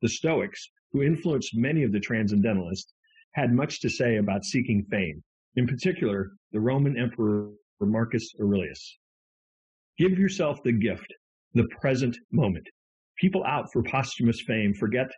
The 0.00 0.08
Stoics, 0.08 0.70
who 0.92 1.02
influenced 1.02 1.56
many 1.56 1.82
of 1.82 1.92
the 1.92 2.00
transcendentalists, 2.00 2.92
had 3.32 3.52
much 3.52 3.80
to 3.80 3.90
say 3.90 4.16
about 4.16 4.44
seeking 4.44 4.84
fame 4.90 5.22
in 5.56 5.66
particular, 5.66 6.32
the 6.52 6.60
Roman 6.60 6.98
Emperor 6.98 7.50
Marcus 7.80 8.32
Aurelius. 8.40 8.98
Give 9.98 10.18
yourself 10.18 10.62
the 10.62 10.72
gift, 10.72 11.06
the 11.54 11.68
present 11.80 12.16
moment. 12.32 12.66
People 13.18 13.44
out 13.44 13.66
for 13.72 13.82
posthumous 13.82 14.40
fame 14.46 14.74
forget 14.74 15.08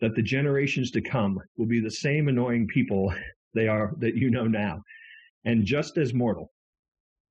that 0.00 0.14
the 0.14 0.22
generations 0.22 0.90
to 0.92 1.00
come 1.00 1.38
will 1.56 1.66
be 1.66 1.80
the 1.80 1.90
same 1.90 2.28
annoying 2.28 2.66
people 2.68 3.12
they 3.54 3.66
are 3.66 3.92
that 3.98 4.14
you 4.14 4.30
know 4.30 4.46
now, 4.46 4.80
and 5.44 5.64
just 5.64 5.98
as 5.98 6.14
mortal. 6.14 6.50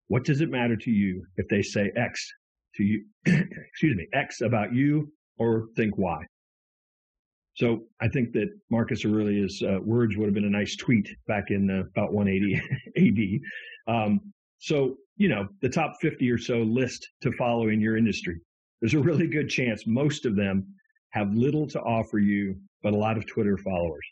What 0.08 0.24
does 0.24 0.41
it 0.41 0.50
matter 0.50 0.75
to 0.75 0.91
you 0.91 1.24
if 1.38 1.48
they 1.48 1.62
say 1.62 1.91
X 1.96 2.27
to 2.75 2.84
you, 2.84 3.06
excuse 3.25 3.96
me, 3.96 4.08
X 4.13 4.41
about 4.41 4.74
you 4.74 5.12
or 5.38 5.67
think 5.75 5.98
Y? 5.98 6.17
So 7.58 7.86
I 8.00 8.08
think 8.08 8.34
that 8.34 8.50
Marcus 8.70 9.04
Aurelius' 9.04 9.64
uh, 9.64 9.80
words 9.82 10.16
would 10.16 10.26
have 10.26 10.36
been 10.36 10.46
a 10.46 10.50
nice 10.50 10.76
tweet 10.76 11.10
back 11.28 11.46
in 11.50 11.72
uh, 11.72 11.86
about 11.96 12.14
180 12.14 12.62
AD. 12.98 13.42
Um, 13.90 14.20
so, 14.60 14.98
you 15.16 15.30
know, 15.30 15.48
the 15.62 15.70
top 15.70 15.94
50 16.02 16.30
or 16.30 16.38
so 16.38 16.58
list 16.58 17.08
to 17.22 17.32
follow 17.32 17.70
in 17.70 17.80
your 17.80 17.96
industry. 17.96 18.42
There's 18.82 18.96
a 18.96 19.00
really 19.00 19.28
good 19.28 19.50
chance 19.50 19.88
most 19.88 20.26
of 20.26 20.36
them 20.36 20.68
have 21.12 21.34
little 21.34 21.66
to 21.68 21.80
offer 21.80 22.20
you, 22.20 22.60
but 22.84 22.92
a 22.92 22.98
lot 22.98 23.18
of 23.18 23.26
Twitter 23.28 23.58
followers. 23.58 24.06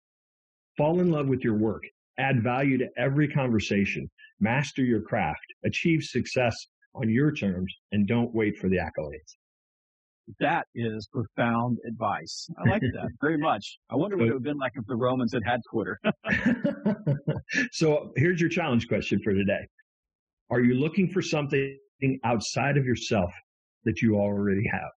Fall 0.77 1.01
in 1.01 1.11
love 1.11 1.27
with 1.27 1.43
your 1.43 1.57
work. 1.57 1.83
Add 2.17 2.41
value 2.41 2.77
to 2.77 2.87
every 2.97 3.27
conversation. 3.27 4.09
Master 4.39 4.81
your 4.81 5.01
craft. 5.01 5.45
Achieve 5.65 6.03
success 6.03 6.55
on 6.93 7.09
your 7.09 7.33
terms 7.33 7.75
and 7.91 8.07
don't 8.07 8.33
wait 8.33 8.57
for 8.57 8.69
the 8.69 8.77
accolades. 8.77 9.35
That 10.39 10.65
is 10.73 11.07
profound 11.11 11.77
advice. 11.87 12.47
I 12.57 12.69
like 12.69 12.81
that 12.81 13.09
very 13.21 13.37
much. 13.37 13.77
I 13.91 13.95
wonder 13.95 14.17
what 14.17 14.23
it 14.23 14.33
would 14.33 14.35
have 14.35 14.43
been 14.43 14.57
like 14.57 14.71
if 14.75 14.85
the 14.87 14.95
Romans 14.95 15.33
had 15.33 15.43
had 15.45 15.61
Twitter. 15.71 15.99
so 17.71 18.11
here's 18.15 18.41
your 18.41 18.49
challenge 18.49 18.87
question 18.87 19.19
for 19.23 19.33
today. 19.33 19.67
Are 20.49 20.61
you 20.61 20.75
looking 20.75 21.09
for 21.11 21.21
something 21.21 21.77
outside 22.23 22.77
of 22.77 22.85
yourself 22.85 23.31
that 23.83 24.01
you 24.01 24.15
already 24.15 24.63
have? 24.71 24.89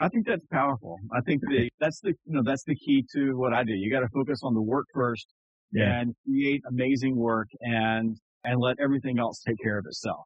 I 0.00 0.08
think 0.08 0.26
that's 0.26 0.46
powerful. 0.50 0.96
I 1.14 1.20
think 1.26 1.42
the, 1.42 1.68
that's 1.78 2.00
the 2.00 2.14
you 2.24 2.34
know 2.34 2.42
that's 2.42 2.64
the 2.64 2.74
key 2.74 3.04
to 3.14 3.36
what 3.36 3.52
I 3.52 3.64
do. 3.64 3.72
You 3.72 3.92
got 3.92 4.00
to 4.00 4.08
focus 4.14 4.40
on 4.42 4.54
the 4.54 4.62
work 4.62 4.86
first 4.94 5.26
yeah. 5.72 6.00
and 6.00 6.14
create 6.26 6.62
amazing 6.68 7.16
work 7.16 7.48
and 7.60 8.16
and 8.44 8.60
let 8.60 8.76
everything 8.82 9.18
else 9.18 9.42
take 9.46 9.56
care 9.62 9.78
of 9.78 9.84
itself. 9.86 10.24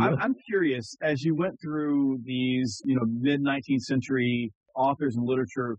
I'm, 0.00 0.18
I'm 0.20 0.34
curious, 0.34 0.96
as 1.02 1.22
you 1.22 1.34
went 1.34 1.60
through 1.60 2.20
these, 2.24 2.82
you 2.84 2.96
know, 2.96 3.04
mid 3.06 3.42
19th 3.42 3.82
century 3.82 4.52
authors 4.74 5.16
and 5.16 5.26
literature, 5.26 5.78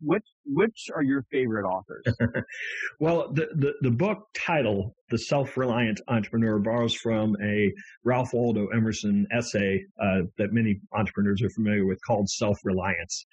which 0.00 0.24
which 0.44 0.88
are 0.94 1.02
your 1.02 1.22
favorite 1.30 1.64
authors? 1.64 2.04
well, 3.00 3.32
the, 3.32 3.48
the, 3.54 3.72
the 3.82 3.90
book 3.90 4.26
title, 4.34 4.94
"The 5.10 5.18
Self-Reliant 5.18 6.00
Entrepreneur," 6.08 6.58
borrows 6.58 6.94
from 6.94 7.36
a 7.42 7.72
Ralph 8.04 8.32
Waldo 8.32 8.66
Emerson 8.68 9.26
essay 9.32 9.84
uh, 10.02 10.22
that 10.38 10.52
many 10.52 10.80
entrepreneurs 10.92 11.42
are 11.42 11.50
familiar 11.50 11.86
with, 11.86 11.98
called 12.06 12.28
"Self-Reliance." 12.28 13.26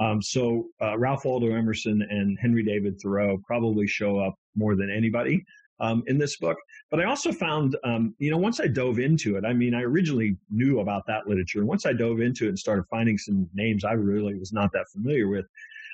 Um, 0.00 0.22
so 0.22 0.68
uh, 0.82 0.98
Ralph 0.98 1.24
Waldo 1.24 1.54
Emerson 1.54 2.02
and 2.08 2.38
Henry 2.40 2.62
David 2.62 2.94
Thoreau 3.02 3.38
probably 3.46 3.86
show 3.86 4.18
up 4.18 4.34
more 4.56 4.74
than 4.74 4.90
anybody 4.90 5.44
um, 5.80 6.02
in 6.06 6.18
this 6.18 6.36
book. 6.36 6.58
But 6.90 7.00
I 7.00 7.04
also 7.04 7.32
found, 7.32 7.76
um, 7.84 8.14
you 8.18 8.30
know, 8.30 8.38
once 8.38 8.60
I 8.60 8.66
dove 8.66 8.98
into 8.98 9.36
it, 9.36 9.44
I 9.44 9.52
mean, 9.52 9.74
I 9.74 9.82
originally 9.82 10.36
knew 10.50 10.80
about 10.80 11.06
that 11.06 11.26
literature. 11.26 11.60
And 11.60 11.68
once 11.68 11.86
I 11.86 11.92
dove 11.92 12.20
into 12.20 12.46
it 12.46 12.48
and 12.48 12.58
started 12.58 12.84
finding 12.90 13.18
some 13.18 13.48
names 13.54 13.84
I 13.84 13.92
really 13.92 14.34
was 14.34 14.52
not 14.52 14.72
that 14.72 14.88
familiar 14.92 15.28
with, 15.28 15.46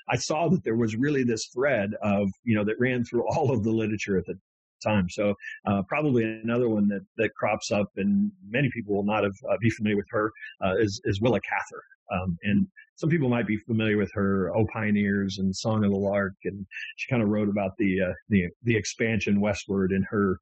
I 0.09 0.17
saw 0.17 0.49
that 0.49 0.63
there 0.65 0.77
was 0.77 0.97
really 0.97 1.25
this 1.25 1.47
thread 1.47 1.91
of, 2.03 2.29
you 2.45 2.55
know, 2.55 2.65
that 2.65 2.79
ran 2.79 3.05
through 3.05 3.27
all 3.29 3.51
of 3.51 3.65
the 3.65 3.71
literature 3.73 4.19
at 4.19 4.27
the 4.27 4.39
time. 4.85 5.09
So 5.09 5.35
uh, 5.67 5.83
probably 5.89 6.25
another 6.25 6.69
one 6.69 6.89
that, 6.89 7.05
that 7.17 7.35
crops 7.35 7.71
up, 7.71 7.91
and 7.97 8.31
many 8.49 8.71
people 8.71 8.95
will 8.95 9.05
not 9.05 9.25
have 9.25 9.35
uh, 9.51 9.57
be 9.61 9.71
familiar 9.71 9.97
with 9.97 10.07
her, 10.11 10.33
uh, 10.65 10.77
is, 10.77 11.01
is 11.05 11.21
Willa 11.21 11.41
Cather. 11.41 11.83
Um, 12.13 12.37
and 12.43 12.67
some 12.97 13.11
people 13.11 13.29
might 13.29 13.47
be 13.47 13.59
familiar 13.59 13.97
with 13.97 14.11
her 14.15 14.55
"O 14.57 14.67
Pioneers" 14.73 15.39
and 15.39 15.55
"Song 15.55 15.85
of 15.85 15.91
the 15.91 15.97
Lark," 15.97 16.35
and 16.45 16.67
she 16.97 17.11
kind 17.11 17.23
of 17.23 17.29
wrote 17.29 17.49
about 17.49 17.73
the 17.79 18.01
uh, 18.01 18.13
the 18.29 18.45
the 18.63 18.77
expansion 18.77 19.41
westward 19.41 19.93
in 19.93 20.03
her 20.11 20.39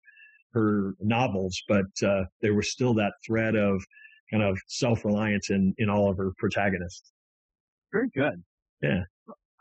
her 0.52 0.94
novels. 1.00 1.60
But 1.68 1.86
uh, 2.06 2.24
there 2.40 2.54
was 2.54 2.70
still 2.70 2.94
that 2.94 3.12
thread 3.26 3.56
of 3.56 3.82
kind 4.30 4.42
of 4.42 4.58
self 4.68 5.04
reliance 5.04 5.50
in 5.50 5.74
in 5.78 5.88
all 5.88 6.10
of 6.10 6.16
her 6.16 6.32
protagonists. 6.38 7.12
Very 7.92 8.08
good. 8.14 8.42
Yeah. 8.82 9.00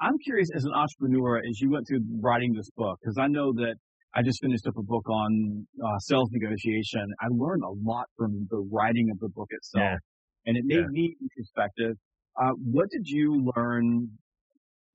I'm 0.02 0.18
curious, 0.20 0.50
as 0.54 0.66
an 0.66 0.74
entrepreneur, 0.74 1.38
as 1.38 1.62
you 1.62 1.70
went 1.72 1.88
through 1.88 2.02
writing 2.20 2.52
this 2.54 2.70
book, 2.76 3.00
because 3.02 3.18
I 3.18 3.28
know 3.28 3.54
that 3.54 3.76
I 4.14 4.22
just 4.22 4.42
finished 4.42 4.68
up 4.68 4.76
a 4.78 4.84
book 4.84 5.08
on 5.08 5.66
uh, 5.82 5.98
sales 6.00 6.30
negotiation. 6.32 7.06
I 7.22 7.28
learned 7.32 7.64
a 7.64 7.72
lot 7.90 8.08
from 8.18 8.48
the 8.50 8.68
writing 8.70 9.10
of 9.12 9.20
the 9.20 9.30
book 9.30 9.48
itself. 9.52 9.84
Yeah 9.84 9.98
and 10.46 10.58
it 10.58 10.66
made 10.66 10.76
yeah. 10.76 10.88
me 10.88 11.16
introspective. 11.22 11.98
Uh, 12.42 12.52
what 12.52 12.90
did 12.90 13.08
you 13.08 13.52
learn 13.56 14.10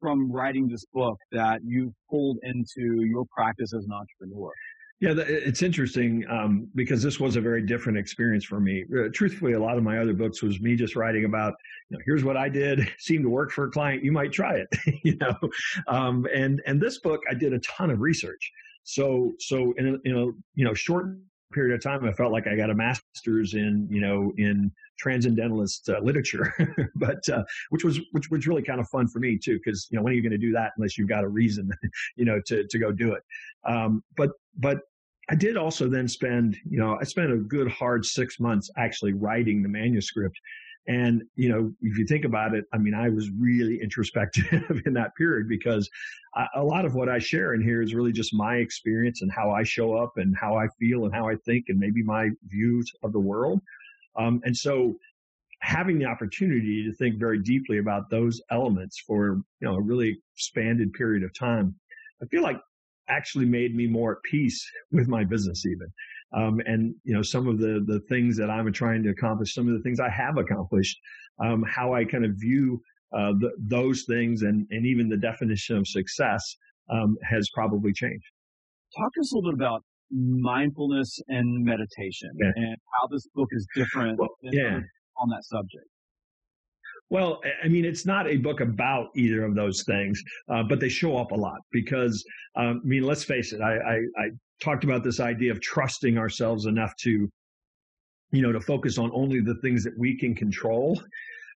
from 0.00 0.30
writing 0.30 0.68
this 0.68 0.84
book 0.92 1.18
that 1.32 1.60
you 1.64 1.92
pulled 2.10 2.38
into 2.42 3.04
your 3.04 3.24
practice 3.34 3.72
as 3.74 3.84
an 3.84 3.92
entrepreneur? 3.92 4.52
Yeah, 5.00 5.14
it's 5.16 5.62
interesting 5.62 6.24
um, 6.28 6.68
because 6.74 7.04
this 7.04 7.20
was 7.20 7.36
a 7.36 7.40
very 7.40 7.62
different 7.62 7.96
experience 7.98 8.44
for 8.44 8.58
me. 8.58 8.84
Uh, 8.92 9.08
truthfully, 9.14 9.52
a 9.52 9.60
lot 9.60 9.78
of 9.78 9.84
my 9.84 9.98
other 9.98 10.12
books 10.12 10.42
was 10.42 10.60
me 10.60 10.74
just 10.74 10.96
writing 10.96 11.24
about, 11.24 11.54
you 11.88 11.96
know, 11.96 12.02
here's 12.04 12.24
what 12.24 12.36
I 12.36 12.48
did, 12.48 12.80
seemed 12.98 13.22
to 13.22 13.30
work 13.30 13.52
for 13.52 13.66
a 13.66 13.70
client. 13.70 14.02
You 14.02 14.10
might 14.10 14.32
try 14.32 14.56
it, 14.56 14.68
you 15.04 15.16
know. 15.18 15.36
Um, 15.86 16.26
and 16.34 16.60
and 16.66 16.80
this 16.80 16.98
book, 16.98 17.20
I 17.30 17.34
did 17.34 17.52
a 17.52 17.60
ton 17.60 17.90
of 17.90 18.00
research. 18.00 18.50
So 18.82 19.34
so 19.38 19.72
in 19.78 19.86
a, 19.86 20.08
in 20.08 20.16
a 20.16 20.24
you 20.56 20.64
know 20.64 20.74
short 20.74 21.16
period 21.52 21.74
of 21.74 21.82
time, 21.82 22.04
I 22.04 22.12
felt 22.12 22.32
like 22.32 22.46
I 22.46 22.56
got 22.56 22.70
a 22.70 22.74
master's 22.74 23.54
in 23.54 23.86
you 23.90 24.00
know 24.00 24.32
in 24.36 24.70
transcendentalist 24.98 25.88
uh, 25.88 26.00
literature, 26.00 26.54
but 26.96 27.26
uh, 27.28 27.44
which 27.70 27.84
was 27.84 28.00
which 28.12 28.30
was 28.30 28.46
really 28.46 28.62
kind 28.62 28.80
of 28.80 28.88
fun 28.88 29.08
for 29.08 29.18
me 29.18 29.38
too, 29.38 29.58
because 29.58 29.88
you 29.90 29.96
know 29.96 30.02
when 30.02 30.12
are 30.12 30.16
you 30.16 30.22
going 30.22 30.32
to 30.32 30.38
do 30.38 30.52
that 30.52 30.72
unless 30.76 30.98
you've 30.98 31.08
got 31.08 31.24
a 31.24 31.28
reason, 31.28 31.70
you 32.16 32.24
know, 32.24 32.40
to 32.46 32.66
to 32.66 32.78
go 32.78 32.92
do 32.92 33.12
it. 33.12 33.22
Um, 33.66 34.02
but 34.16 34.30
but 34.56 34.80
I 35.30 35.34
did 35.34 35.56
also 35.56 35.88
then 35.88 36.08
spend 36.08 36.56
you 36.68 36.78
know 36.78 36.98
I 37.00 37.04
spent 37.04 37.32
a 37.32 37.36
good 37.36 37.70
hard 37.70 38.04
six 38.04 38.40
months 38.40 38.70
actually 38.76 39.12
writing 39.12 39.62
the 39.62 39.68
manuscript. 39.68 40.38
And, 40.88 41.22
you 41.36 41.50
know, 41.50 41.70
if 41.82 41.98
you 41.98 42.06
think 42.06 42.24
about 42.24 42.54
it, 42.54 42.64
I 42.72 42.78
mean, 42.78 42.94
I 42.94 43.10
was 43.10 43.30
really 43.30 43.80
introspective 43.82 44.82
in 44.86 44.94
that 44.94 45.14
period 45.16 45.48
because 45.48 45.88
I, 46.34 46.46
a 46.56 46.64
lot 46.64 46.84
of 46.84 46.94
what 46.94 47.08
I 47.08 47.18
share 47.18 47.54
in 47.54 47.62
here 47.62 47.82
is 47.82 47.94
really 47.94 48.12
just 48.12 48.34
my 48.34 48.56
experience 48.56 49.20
and 49.22 49.30
how 49.30 49.50
I 49.50 49.62
show 49.62 49.94
up 49.94 50.14
and 50.16 50.34
how 50.36 50.56
I 50.56 50.66
feel 50.80 51.04
and 51.04 51.14
how 51.14 51.28
I 51.28 51.36
think 51.44 51.66
and 51.68 51.78
maybe 51.78 52.02
my 52.02 52.30
views 52.46 52.90
of 53.02 53.12
the 53.12 53.20
world. 53.20 53.60
Um, 54.16 54.40
and 54.44 54.56
so 54.56 54.96
having 55.60 55.98
the 55.98 56.06
opportunity 56.06 56.84
to 56.84 56.92
think 56.94 57.18
very 57.18 57.38
deeply 57.40 57.78
about 57.78 58.08
those 58.10 58.40
elements 58.50 58.98
for, 59.06 59.42
you 59.60 59.68
know, 59.68 59.74
a 59.74 59.80
really 59.80 60.18
expanded 60.34 60.92
period 60.94 61.22
of 61.22 61.36
time, 61.38 61.74
I 62.22 62.26
feel 62.26 62.42
like 62.42 62.60
actually 63.08 63.46
made 63.46 63.74
me 63.74 63.86
more 63.86 64.12
at 64.12 64.22
peace 64.22 64.66
with 64.92 65.08
my 65.08 65.24
business 65.24 65.66
even. 65.66 65.88
Um, 66.36 66.60
and, 66.66 66.94
you 67.04 67.14
know, 67.14 67.22
some 67.22 67.48
of 67.48 67.58
the, 67.58 67.84
the 67.86 68.00
things 68.08 68.36
that 68.36 68.50
I'm 68.50 68.70
trying 68.72 69.02
to 69.04 69.10
accomplish, 69.10 69.54
some 69.54 69.66
of 69.66 69.74
the 69.74 69.80
things 69.80 69.98
I 69.98 70.10
have 70.10 70.36
accomplished, 70.36 70.98
um, 71.42 71.64
how 71.68 71.94
I 71.94 72.04
kind 72.04 72.24
of 72.24 72.32
view 72.36 72.82
uh, 73.16 73.32
the, 73.38 73.50
those 73.58 74.04
things 74.04 74.42
and, 74.42 74.66
and 74.70 74.84
even 74.84 75.08
the 75.08 75.16
definition 75.16 75.76
of 75.76 75.88
success 75.88 76.56
um, 76.90 77.16
has 77.22 77.48
probably 77.54 77.92
changed. 77.92 78.26
Talk 78.96 79.12
to 79.14 79.20
us 79.20 79.32
a 79.32 79.36
little 79.36 79.52
bit 79.52 79.58
about 79.58 79.82
mindfulness 80.10 81.18
and 81.28 81.64
meditation 81.64 82.30
yeah. 82.40 82.50
and 82.56 82.76
how 82.94 83.06
this 83.08 83.26
book 83.34 83.48
is 83.52 83.66
different 83.74 84.18
well, 84.18 84.28
yeah. 84.42 84.80
on 85.18 85.28
that 85.30 85.44
subject. 85.44 85.86
Well, 87.10 87.40
I 87.64 87.68
mean, 87.68 87.86
it's 87.86 88.04
not 88.04 88.26
a 88.26 88.36
book 88.36 88.60
about 88.60 89.08
either 89.16 89.42
of 89.44 89.54
those 89.54 89.82
things, 89.84 90.22
uh, 90.50 90.62
but 90.62 90.78
they 90.78 90.90
show 90.90 91.16
up 91.16 91.30
a 91.30 91.34
lot 91.34 91.58
because, 91.72 92.22
um, 92.56 92.82
I 92.84 92.86
mean, 92.86 93.02
let's 93.02 93.24
face 93.24 93.54
it, 93.54 93.62
I, 93.62 93.76
I, 93.76 93.94
I 93.94 94.28
talked 94.60 94.84
about 94.84 95.04
this 95.04 95.20
idea 95.20 95.52
of 95.52 95.60
trusting 95.60 96.18
ourselves 96.18 96.66
enough 96.66 96.94
to, 96.96 97.28
you 98.30 98.42
know, 98.42 98.52
to 98.52 98.60
focus 98.60 98.98
on 98.98 99.10
only 99.14 99.40
the 99.40 99.54
things 99.56 99.84
that 99.84 99.98
we 99.98 100.16
can 100.18 100.34
control 100.34 101.00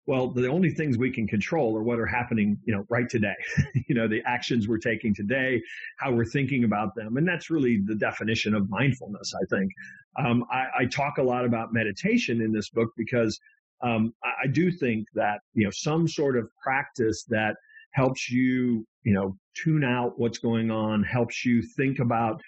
well, 0.08 0.30
the 0.30 0.48
only 0.48 0.72
things 0.72 0.98
we 0.98 1.12
can 1.12 1.28
control 1.28 1.78
are 1.78 1.84
what 1.84 2.00
are 2.00 2.08
happening, 2.08 2.58
you 2.66 2.74
know, 2.74 2.86
right 2.90 3.08
today. 3.08 3.36
you 3.88 3.96
know, 3.96 4.08
the 4.08 4.22
actions 4.26 4.68
we're 4.68 4.80
taking 4.80 5.14
today, 5.14 5.62
how 6.00 6.12
we're 6.12 6.26
thinking 6.26 6.64
about 6.64 6.96
them, 6.96 7.18
and 7.18 7.28
that's 7.28 7.50
really 7.50 7.82
the 7.86 7.96
definition 7.96 8.56
of 8.56 8.70
mindfulness. 8.70 9.34
I 9.36 9.46
think 9.56 9.72
um, 10.18 10.44
I, 10.52 10.66
I, 10.80 10.86
talk 10.86 11.18
a 11.18 11.24
lot 11.24 11.46
about 11.46 11.72
meditation 11.72 12.42
in 12.42 12.52
this 12.52 12.70
book 12.70 12.90
because 12.98 13.40
um, 13.84 14.14
I, 14.24 14.46
I 14.46 14.48
do 14.48 14.72
think 14.72 15.08
that 15.14 15.40
you 15.54 15.66
know 15.66 15.72
some 15.72 16.08
sort 16.08 16.36
of 16.36 16.50
practice 16.64 17.24
that 17.30 17.56
helps 17.94 18.30
you, 18.30 18.86
you 19.04 19.14
know, 19.14 19.38
tune 19.56 19.84
out 19.84 20.18
what's 20.18 20.40
going 20.40 20.72
on, 20.72 21.04
helps 21.04 21.46
you 21.46 21.62
think 21.62 22.00
about 22.00 22.42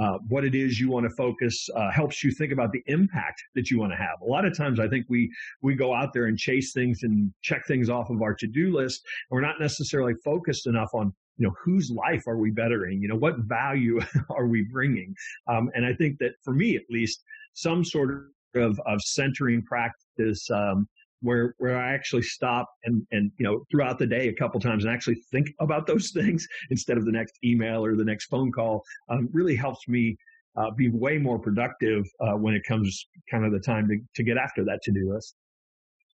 uh, 0.00 0.18
what 0.28 0.44
it 0.44 0.54
is 0.54 0.80
you 0.80 0.90
want 0.90 1.04
to 1.04 1.14
focus 1.14 1.68
uh, 1.76 1.90
helps 1.90 2.24
you 2.24 2.30
think 2.30 2.52
about 2.52 2.72
the 2.72 2.82
impact 2.86 3.42
that 3.54 3.70
you 3.70 3.78
want 3.78 3.92
to 3.92 3.96
have. 3.96 4.20
A 4.22 4.24
lot 4.24 4.46
of 4.46 4.56
times, 4.56 4.80
I 4.80 4.88
think 4.88 5.04
we 5.08 5.30
we 5.60 5.74
go 5.74 5.94
out 5.94 6.14
there 6.14 6.26
and 6.26 6.38
chase 6.38 6.72
things 6.72 7.02
and 7.02 7.32
check 7.42 7.66
things 7.66 7.90
off 7.90 8.08
of 8.08 8.22
our 8.22 8.34
to 8.34 8.46
do 8.46 8.74
list, 8.74 9.02
and 9.30 9.36
we're 9.36 9.46
not 9.46 9.60
necessarily 9.60 10.14
focused 10.24 10.66
enough 10.66 10.88
on 10.94 11.12
you 11.36 11.46
know 11.46 11.54
whose 11.62 11.90
life 11.90 12.26
are 12.26 12.38
we 12.38 12.50
bettering? 12.50 13.02
You 13.02 13.08
know 13.08 13.16
what 13.16 13.38
value 13.40 14.00
are 14.30 14.46
we 14.46 14.62
bringing? 14.62 15.14
Um, 15.48 15.70
and 15.74 15.84
I 15.84 15.92
think 15.92 16.18
that 16.20 16.32
for 16.42 16.54
me, 16.54 16.76
at 16.76 16.82
least, 16.88 17.22
some 17.52 17.84
sort 17.84 18.30
of 18.54 18.80
of 18.86 19.00
centering 19.02 19.62
practice 19.62 20.50
um, 20.50 20.88
where 21.20 21.54
where 21.58 21.78
I 21.78 21.92
actually 21.92 22.22
stop 22.22 22.68
and 22.84 23.06
and 23.10 23.30
you 23.38 23.44
know 23.44 23.64
throughout 23.70 23.98
the 23.98 24.06
day 24.06 24.28
a 24.28 24.34
couple 24.34 24.60
times 24.60 24.84
and 24.84 24.92
actually 24.92 25.22
think 25.30 25.48
about 25.60 25.86
those 25.86 26.10
things 26.14 26.46
instead 26.70 26.96
of 26.96 27.04
the 27.04 27.12
next 27.12 27.38
email 27.44 27.84
or 27.84 27.96
the 27.96 28.04
next 28.04 28.26
phone 28.26 28.50
call 28.52 28.82
um, 29.08 29.28
really 29.32 29.56
helps 29.56 29.86
me 29.88 30.16
uh, 30.56 30.70
be 30.76 30.90
way 30.90 31.18
more 31.18 31.38
productive 31.38 32.04
uh, 32.20 32.32
when 32.32 32.54
it 32.54 32.62
comes 32.66 33.06
kind 33.30 33.44
of 33.44 33.52
the 33.52 33.60
time 33.60 33.88
to, 33.88 33.96
to 34.14 34.22
get 34.22 34.36
after 34.36 34.64
that 34.64 34.80
to 34.82 34.92
do 34.92 35.12
list. 35.12 35.34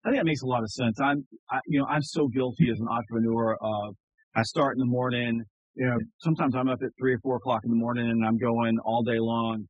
I 0.06 0.10
think 0.10 0.20
that 0.20 0.26
makes 0.26 0.42
a 0.42 0.48
lot 0.48 0.64
of 0.64 0.72
sense. 0.72 1.00
I'm, 1.00 1.26
I, 1.52 1.60
you 1.68 1.80
know, 1.80 1.86
I'm 1.86 2.02
so 2.02 2.28
guilty 2.28 2.72
as 2.72 2.80
an 2.80 2.88
entrepreneur 2.88 3.56
of 3.62 3.96
I 4.36 4.44
start 4.44 4.76
in 4.76 4.80
the 4.80 4.86
morning. 4.86 5.44
You 5.76 5.86
know, 5.86 5.98
sometimes 6.20 6.56
I'm 6.56 6.70
up 6.70 6.80
at 6.82 6.90
three 7.00 7.14
or 7.14 7.20
four 7.20 7.36
o'clock 7.36 7.62
in 7.66 7.70
the 7.70 7.76
morning 7.76 8.10
and 8.10 8.26
I'm 8.26 8.38
going 8.38 8.80
all 8.80 9.04
day 9.04 9.20
long. 9.20 9.68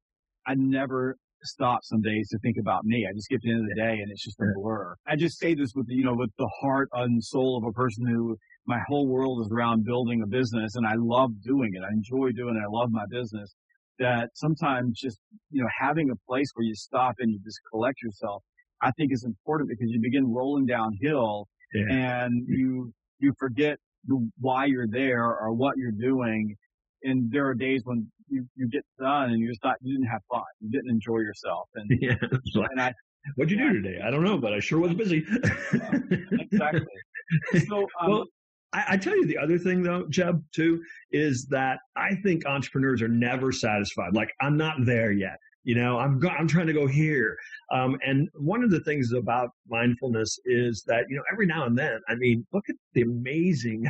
I 0.47 0.55
never 0.55 1.17
stop 1.43 1.79
some 1.83 2.01
days 2.01 2.29
to 2.29 2.39
think 2.39 2.57
about 2.59 2.83
me. 2.85 3.07
I 3.09 3.13
just 3.13 3.29
get 3.29 3.41
to 3.41 3.47
the 3.47 3.53
end 3.53 3.61
of 3.61 3.69
the 3.69 3.81
day 3.81 3.99
and 4.01 4.11
it's 4.11 4.23
just 4.23 4.39
a 4.39 4.45
blur. 4.55 4.95
I 5.07 5.15
just 5.15 5.39
say 5.39 5.53
this 5.55 5.71
with, 5.75 5.87
you 5.89 6.03
know, 6.03 6.13
with 6.13 6.31
the 6.37 6.49
heart 6.61 6.89
and 6.93 7.23
soul 7.23 7.57
of 7.57 7.67
a 7.67 7.71
person 7.71 8.05
who 8.05 8.37
my 8.67 8.79
whole 8.87 9.07
world 9.07 9.45
is 9.45 9.51
around 9.51 9.85
building 9.85 10.21
a 10.23 10.27
business 10.27 10.75
and 10.75 10.85
I 10.85 10.93
love 10.97 11.31
doing 11.43 11.71
it. 11.73 11.81
I 11.83 11.91
enjoy 11.91 12.31
doing 12.31 12.55
it. 12.55 12.63
I 12.63 12.69
love 12.69 12.89
my 12.91 13.05
business 13.09 13.55
that 13.99 14.29
sometimes 14.35 14.99
just, 14.99 15.19
you 15.49 15.61
know, 15.61 15.69
having 15.79 16.09
a 16.09 16.15
place 16.27 16.49
where 16.55 16.65
you 16.65 16.75
stop 16.75 17.15
and 17.19 17.31
you 17.31 17.39
just 17.43 17.59
collect 17.71 18.01
yourself, 18.01 18.43
I 18.81 18.91
think 18.91 19.11
is 19.13 19.23
important 19.23 19.69
because 19.69 19.89
you 19.89 19.99
begin 20.01 20.31
rolling 20.31 20.65
downhill 20.65 21.47
yeah. 21.73 22.23
and 22.23 22.45
you, 22.47 22.93
you 23.19 23.33
forget 23.39 23.77
the, 24.05 24.29
why 24.39 24.65
you're 24.65 24.87
there 24.87 25.25
or 25.25 25.53
what 25.53 25.77
you're 25.77 25.91
doing. 25.91 26.55
And 27.03 27.31
there 27.31 27.47
are 27.47 27.55
days 27.55 27.81
when 27.83 28.07
you, 28.31 28.45
you 28.55 28.67
get 28.69 28.83
done 28.99 29.31
and 29.31 29.39
you're 29.39 29.51
just 29.51 29.63
not, 29.63 29.75
you 29.81 29.93
didn't 29.93 30.09
have 30.09 30.21
fun. 30.31 30.43
You 30.59 30.69
didn't 30.71 30.89
enjoy 30.89 31.19
yourself. 31.19 31.69
And, 31.75 31.91
yeah, 32.01 32.15
and 32.21 32.81
I, 32.81 32.93
What'd 33.35 33.51
you 33.51 33.57
do 33.57 33.81
today? 33.81 33.99
I 34.03 34.09
don't 34.09 34.23
know, 34.23 34.37
but 34.37 34.53
I 34.53 34.59
sure 34.59 34.79
was 34.79 34.93
busy. 34.93 35.25
exactly. 36.31 36.85
So, 37.67 37.87
um, 38.01 38.09
well, 38.09 38.25
I, 38.73 38.83
I, 38.89 38.97
tell 38.97 39.15
you 39.15 39.25
the 39.25 39.37
other 39.37 39.57
thing 39.57 39.83
though, 39.83 40.07
Jeb, 40.09 40.43
too, 40.53 40.81
is 41.11 41.45
that 41.47 41.79
I 41.95 42.15
think 42.15 42.45
entrepreneurs 42.45 43.01
are 43.01 43.07
never 43.07 43.51
satisfied. 43.51 44.13
Like 44.13 44.31
I'm 44.41 44.57
not 44.57 44.77
there 44.85 45.11
yet. 45.11 45.37
You 45.63 45.75
know, 45.75 45.99
I'm 45.99 46.19
go- 46.19 46.29
I'm 46.29 46.47
trying 46.47 46.67
to 46.67 46.73
go 46.73 46.87
here. 46.87 47.37
Um, 47.71 47.97
and 48.05 48.27
one 48.33 48.63
of 48.63 48.71
the 48.71 48.79
things 48.79 49.13
about 49.13 49.51
mindfulness 49.69 50.39
is 50.45 50.83
that 50.87 51.05
you 51.07 51.15
know 51.15 51.23
every 51.31 51.45
now 51.45 51.65
and 51.65 51.77
then, 51.77 51.99
I 52.09 52.15
mean, 52.15 52.45
look 52.51 52.65
at 52.69 52.75
the 52.93 53.03
amazing 53.03 53.85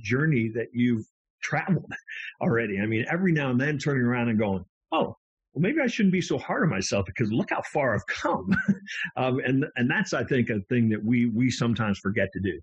journey 0.00 0.50
that 0.54 0.66
you've 0.74 1.06
traveled 1.44 1.92
already. 2.40 2.80
I 2.80 2.86
mean, 2.86 3.04
every 3.12 3.32
now 3.32 3.50
and 3.50 3.60
then 3.60 3.78
turning 3.78 4.02
around 4.02 4.28
and 4.28 4.38
going, 4.38 4.64
oh, 4.90 5.16
well, 5.54 5.62
maybe 5.62 5.80
I 5.80 5.86
shouldn't 5.86 6.12
be 6.12 6.20
so 6.20 6.36
hard 6.36 6.64
on 6.64 6.70
myself 6.70 7.06
because 7.06 7.30
look 7.30 7.50
how 7.50 7.62
far 7.72 7.94
I've 7.94 8.06
come. 8.08 8.50
um, 9.16 9.38
and 9.44 9.64
and 9.76 9.88
that's 9.88 10.12
I 10.12 10.24
think 10.24 10.50
a 10.50 10.58
thing 10.68 10.88
that 10.88 11.04
we 11.04 11.26
we 11.26 11.50
sometimes 11.50 11.98
forget 12.00 12.28
to 12.32 12.40
do. 12.40 12.60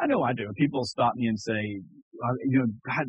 I 0.00 0.06
know 0.06 0.22
I 0.22 0.32
do. 0.32 0.52
People 0.56 0.84
stop 0.84 1.14
me 1.14 1.26
and 1.26 1.38
say, 1.38 1.80
uh, 2.24 2.34
you 2.44 2.58
know, 2.58 2.66
God, 2.86 3.06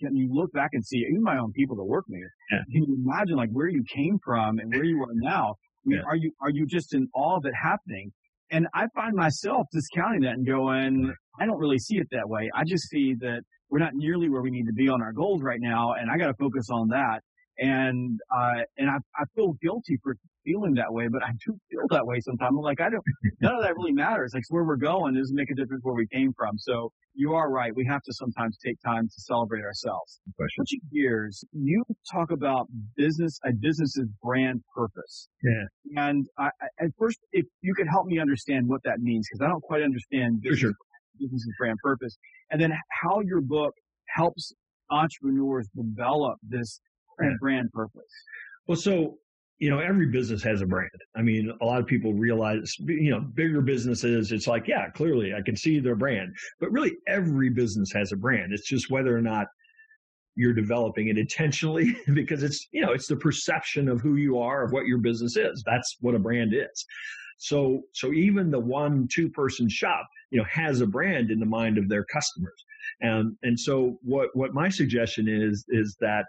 can 0.00 0.16
you 0.16 0.28
look 0.32 0.52
back 0.52 0.70
and 0.72 0.84
see 0.84 0.98
even 0.98 1.22
my 1.22 1.38
own 1.38 1.52
people 1.52 1.76
that 1.76 1.84
work 1.84 2.08
me? 2.08 2.20
Yeah. 2.50 2.58
Can 2.72 2.84
you 2.84 2.98
imagine 3.04 3.36
like 3.36 3.50
where 3.50 3.68
you 3.68 3.84
came 3.92 4.18
from 4.24 4.58
and 4.58 4.72
where 4.72 4.84
you 4.84 5.00
are 5.02 5.14
now? 5.14 5.54
I 5.86 5.88
mean, 5.88 5.98
yeah. 5.98 6.04
Are 6.08 6.16
you 6.16 6.32
are 6.40 6.50
you 6.50 6.66
just 6.66 6.94
in 6.94 7.08
awe 7.14 7.36
of 7.36 7.44
it 7.44 7.54
happening? 7.54 8.12
And 8.50 8.66
I 8.74 8.86
find 8.94 9.14
myself 9.14 9.66
discounting 9.72 10.22
that 10.22 10.32
and 10.32 10.46
going, 10.46 11.14
I 11.38 11.46
don't 11.46 11.58
really 11.58 11.78
see 11.78 11.98
it 11.98 12.08
that 12.12 12.28
way. 12.28 12.50
I 12.54 12.64
just 12.64 12.88
see 12.88 13.14
that 13.20 13.42
we're 13.70 13.78
not 13.78 13.94
nearly 13.94 14.28
where 14.28 14.42
we 14.42 14.50
need 14.50 14.66
to 14.66 14.72
be 14.72 14.88
on 14.88 15.02
our 15.02 15.12
goals 15.12 15.42
right 15.42 15.60
now, 15.60 15.94
and 15.94 16.10
I 16.10 16.16
got 16.16 16.28
to 16.28 16.34
focus 16.34 16.68
on 16.70 16.88
that 16.88 17.22
and 17.58 18.20
uh, 18.34 18.62
and 18.76 18.88
I, 18.88 18.96
I 19.16 19.24
feel 19.34 19.54
guilty 19.60 19.98
for 20.02 20.16
feeling 20.44 20.74
that 20.74 20.92
way, 20.92 21.08
but 21.08 21.22
I 21.22 21.30
do 21.44 21.58
feel 21.70 21.82
that 21.90 22.06
way 22.06 22.20
sometimes. 22.20 22.54
I'm 22.56 22.62
like, 22.62 22.80
I 22.80 22.88
don't, 22.88 23.02
none 23.40 23.54
of 23.54 23.62
that 23.62 23.74
really 23.76 23.92
matters. 23.92 24.32
Like 24.34 24.44
where 24.48 24.64
we're 24.64 24.76
going 24.76 25.14
doesn't 25.14 25.34
make 25.34 25.50
a 25.50 25.54
difference 25.54 25.82
where 25.82 25.94
we 25.94 26.06
came 26.06 26.32
from. 26.36 26.56
So 26.56 26.90
you 27.14 27.34
are 27.34 27.50
right. 27.50 27.74
We 27.74 27.84
have 27.86 28.02
to 28.02 28.12
sometimes 28.12 28.56
take 28.64 28.76
time 28.84 29.08
to 29.08 29.20
celebrate 29.20 29.62
ourselves. 29.62 30.20
Switching 30.54 30.80
gears, 30.92 31.44
you 31.52 31.84
talk 32.10 32.30
about 32.30 32.68
business, 32.96 33.38
a 33.44 33.52
business's 33.52 34.06
brand 34.22 34.62
purpose. 34.74 35.28
Yeah. 35.42 36.02
And 36.08 36.26
I, 36.38 36.50
at 36.80 36.90
first, 36.98 37.18
if 37.32 37.44
you 37.60 37.74
could 37.74 37.88
help 37.88 38.06
me 38.06 38.20
understand 38.20 38.68
what 38.68 38.82
that 38.84 39.00
means, 39.00 39.26
because 39.28 39.44
I 39.44 39.48
don't 39.48 39.62
quite 39.62 39.82
understand 39.82 40.40
business, 40.40 40.60
sure. 40.60 40.72
Business's 41.20 41.52
brand 41.58 41.78
purpose, 41.82 42.16
and 42.50 42.60
then 42.60 42.72
how 43.02 43.20
your 43.20 43.40
book 43.40 43.74
helps 44.08 44.52
entrepreneurs 44.90 45.68
develop 45.76 46.38
this 46.48 46.80
and 47.18 47.38
brand 47.40 47.70
purpose? 47.72 48.12
Well, 48.66 48.76
so 48.76 49.18
you 49.58 49.70
know, 49.70 49.80
every 49.80 50.06
business 50.06 50.42
has 50.44 50.62
a 50.62 50.66
brand. 50.66 50.90
I 51.16 51.22
mean, 51.22 51.52
a 51.60 51.64
lot 51.64 51.80
of 51.80 51.86
people 51.86 52.12
realize, 52.14 52.76
you 52.78 53.10
know, 53.10 53.20
bigger 53.20 53.60
businesses, 53.60 54.30
it's 54.30 54.46
like, 54.46 54.68
yeah, 54.68 54.88
clearly 54.90 55.34
I 55.34 55.42
can 55.42 55.56
see 55.56 55.80
their 55.80 55.96
brand, 55.96 56.36
but 56.60 56.70
really 56.70 56.92
every 57.08 57.50
business 57.50 57.92
has 57.92 58.12
a 58.12 58.16
brand. 58.16 58.52
It's 58.52 58.68
just 58.68 58.88
whether 58.88 59.16
or 59.16 59.20
not 59.20 59.48
you're 60.36 60.54
developing 60.54 61.08
it 61.08 61.18
intentionally 61.18 61.96
because 62.14 62.44
it's, 62.44 62.68
you 62.70 62.82
know, 62.82 62.92
it's 62.92 63.08
the 63.08 63.16
perception 63.16 63.88
of 63.88 64.00
who 64.00 64.14
you 64.14 64.38
are, 64.38 64.62
of 64.62 64.70
what 64.70 64.86
your 64.86 64.98
business 64.98 65.36
is. 65.36 65.64
That's 65.66 65.96
what 66.00 66.14
a 66.14 66.20
brand 66.20 66.54
is. 66.54 66.86
So, 67.38 67.82
so 67.92 68.12
even 68.12 68.50
the 68.50 68.60
one, 68.60 69.08
two 69.12 69.28
person 69.30 69.68
shop, 69.68 70.06
you 70.30 70.38
know, 70.38 70.46
has 70.50 70.80
a 70.80 70.86
brand 70.86 71.30
in 71.30 71.38
the 71.38 71.46
mind 71.46 71.78
of 71.78 71.88
their 71.88 72.04
customers. 72.04 72.64
And, 73.00 73.36
and 73.42 73.58
so 73.58 73.98
what, 74.02 74.30
what 74.34 74.54
my 74.54 74.68
suggestion 74.68 75.28
is, 75.28 75.64
is 75.68 75.96
that 76.00 76.24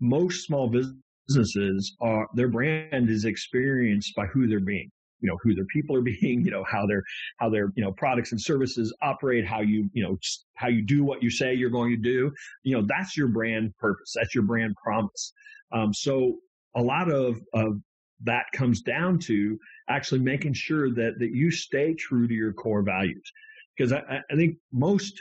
most 0.00 0.46
small 0.46 0.68
businesses 0.68 1.96
are 2.00 2.26
their 2.34 2.48
brand 2.48 3.08
is 3.08 3.24
experienced 3.24 4.14
by 4.14 4.26
who 4.26 4.46
they're 4.46 4.60
being 4.60 4.90
you 5.24 5.30
know 5.30 5.38
who 5.42 5.54
their 5.54 5.64
people 5.66 5.96
are 5.96 6.02
being 6.20 6.44
you 6.44 6.50
know 6.50 6.64
how 6.70 6.86
their 6.86 7.02
how 7.38 7.48
their 7.48 7.72
you 7.74 7.82
know 7.82 7.92
products 7.92 8.30
and 8.30 8.40
services 8.40 8.94
operate 9.02 9.46
how 9.46 9.60
you 9.60 9.88
you 9.94 10.02
know 10.02 10.16
how 10.54 10.68
you 10.68 10.82
do 10.82 11.02
what 11.02 11.22
you 11.22 11.30
say 11.30 11.54
you're 11.54 11.70
going 11.70 11.90
to 11.90 11.96
do. 11.96 12.30
You 12.62 12.76
know 12.76 12.86
that's 12.86 13.16
your 13.16 13.28
brand 13.28 13.74
purpose. 13.78 14.12
That's 14.14 14.34
your 14.34 14.44
brand 14.44 14.74
promise. 14.82 15.32
Um, 15.72 15.92
so 15.94 16.36
a 16.76 16.82
lot 16.82 17.10
of 17.10 17.40
of 17.54 17.80
that 18.24 18.46
comes 18.52 18.82
down 18.82 19.18
to 19.18 19.58
actually 19.88 20.20
making 20.20 20.54
sure 20.54 20.90
that 20.90 21.18
that 21.18 21.30
you 21.32 21.50
stay 21.50 21.94
true 21.94 22.26
to 22.26 22.34
your 22.34 22.52
core 22.52 22.82
values 22.82 23.32
because 23.76 23.92
I, 23.92 24.20
I 24.30 24.36
think 24.36 24.56
most 24.72 25.20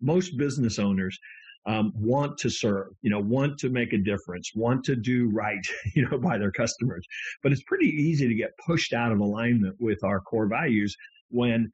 most 0.00 0.36
business 0.36 0.78
owners 0.78 1.18
um, 1.66 1.92
want 1.94 2.38
to 2.38 2.48
serve, 2.48 2.88
you 3.02 3.10
know, 3.10 3.20
want 3.20 3.58
to 3.58 3.68
make 3.68 3.92
a 3.92 3.98
difference, 3.98 4.52
want 4.54 4.84
to 4.84 4.96
do 4.96 5.28
right, 5.28 5.64
you 5.94 6.08
know, 6.08 6.18
by 6.18 6.38
their 6.38 6.50
customers. 6.50 7.06
But 7.42 7.52
it's 7.52 7.62
pretty 7.64 7.88
easy 7.88 8.26
to 8.28 8.34
get 8.34 8.56
pushed 8.64 8.92
out 8.92 9.12
of 9.12 9.20
alignment 9.20 9.76
with 9.78 10.02
our 10.02 10.20
core 10.20 10.46
values 10.46 10.96
when 11.28 11.70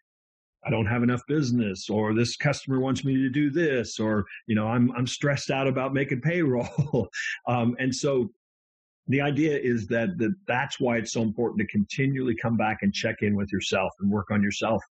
I 0.67 0.71
don't 0.71 0.87
have 0.87 1.05
enough 1.05 1.23
business 1.29 1.89
or 1.89 2.13
this 2.13 2.37
customer 2.37 2.81
wants 2.81 3.05
me 3.05 3.15
to 3.15 3.31
do 3.31 3.51
this 3.51 4.01
or, 4.01 4.25
you 4.49 4.57
know, 4.57 4.67
I'm, 4.67 4.91
I'm 4.97 5.07
stressed 5.07 5.51
out 5.51 5.69
about 5.69 5.95
making 5.95 6.21
payroll. 6.21 7.09
um, 7.49 7.77
and 7.79 7.95
so 7.95 8.31
the 9.09 9.21
idea 9.21 9.57
is 9.57 9.87
that, 9.87 10.19
that 10.19 10.35
that's 10.49 10.81
why 10.81 10.97
it's 10.97 11.13
so 11.13 11.23
important 11.23 11.61
to 11.61 11.67
continually 11.67 12.35
come 12.35 12.57
back 12.57 12.79
and 12.83 12.93
check 12.93 13.17
in 13.21 13.37
with 13.37 13.53
yourself 13.53 13.93
and 14.01 14.11
work 14.11 14.31
on 14.31 14.43
yourself 14.43 14.83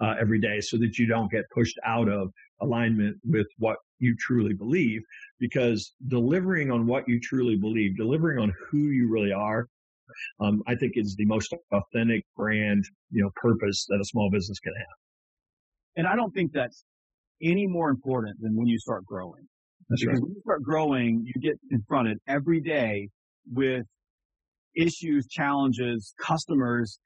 uh, 0.00 0.14
every 0.20 0.38
day 0.40 0.60
so 0.60 0.76
that 0.78 0.98
you 0.98 1.06
don't 1.06 1.30
get 1.30 1.44
pushed 1.54 1.78
out 1.84 2.08
of 2.08 2.30
alignment 2.60 3.16
with 3.24 3.46
what 3.58 3.76
you 3.98 4.14
truly 4.16 4.52
believe 4.52 5.00
because 5.40 5.94
delivering 6.08 6.70
on 6.70 6.86
what 6.86 7.08
you 7.08 7.18
truly 7.20 7.56
believe, 7.56 7.96
delivering 7.96 8.38
on 8.38 8.52
who 8.70 8.90
you 8.90 9.08
really 9.08 9.32
are, 9.32 9.68
um, 10.40 10.62
I 10.66 10.74
think 10.74 10.92
is 10.96 11.16
the 11.16 11.24
most 11.24 11.54
authentic 11.72 12.24
brand, 12.36 12.84
you 13.10 13.22
know, 13.22 13.30
purpose 13.36 13.86
that 13.88 13.98
a 14.00 14.04
small 14.04 14.30
business 14.30 14.58
can 14.60 14.74
have. 14.76 14.86
And 15.96 16.06
I 16.06 16.14
don't 16.14 16.32
think 16.32 16.52
that's 16.52 16.84
any 17.42 17.66
more 17.66 17.88
important 17.88 18.36
than 18.40 18.54
when 18.54 18.66
you 18.66 18.78
start 18.78 19.04
growing. 19.06 19.46
That's 19.88 20.02
because 20.02 20.20
right. 20.20 20.22
when 20.22 20.34
you 20.34 20.40
start 20.42 20.62
growing, 20.62 21.24
you 21.24 21.40
get 21.40 21.58
confronted 21.70 22.18
every 22.28 22.60
day 22.60 23.08
with 23.50 23.84
issues, 24.76 25.26
challenges, 25.28 26.14
customers, 26.20 26.98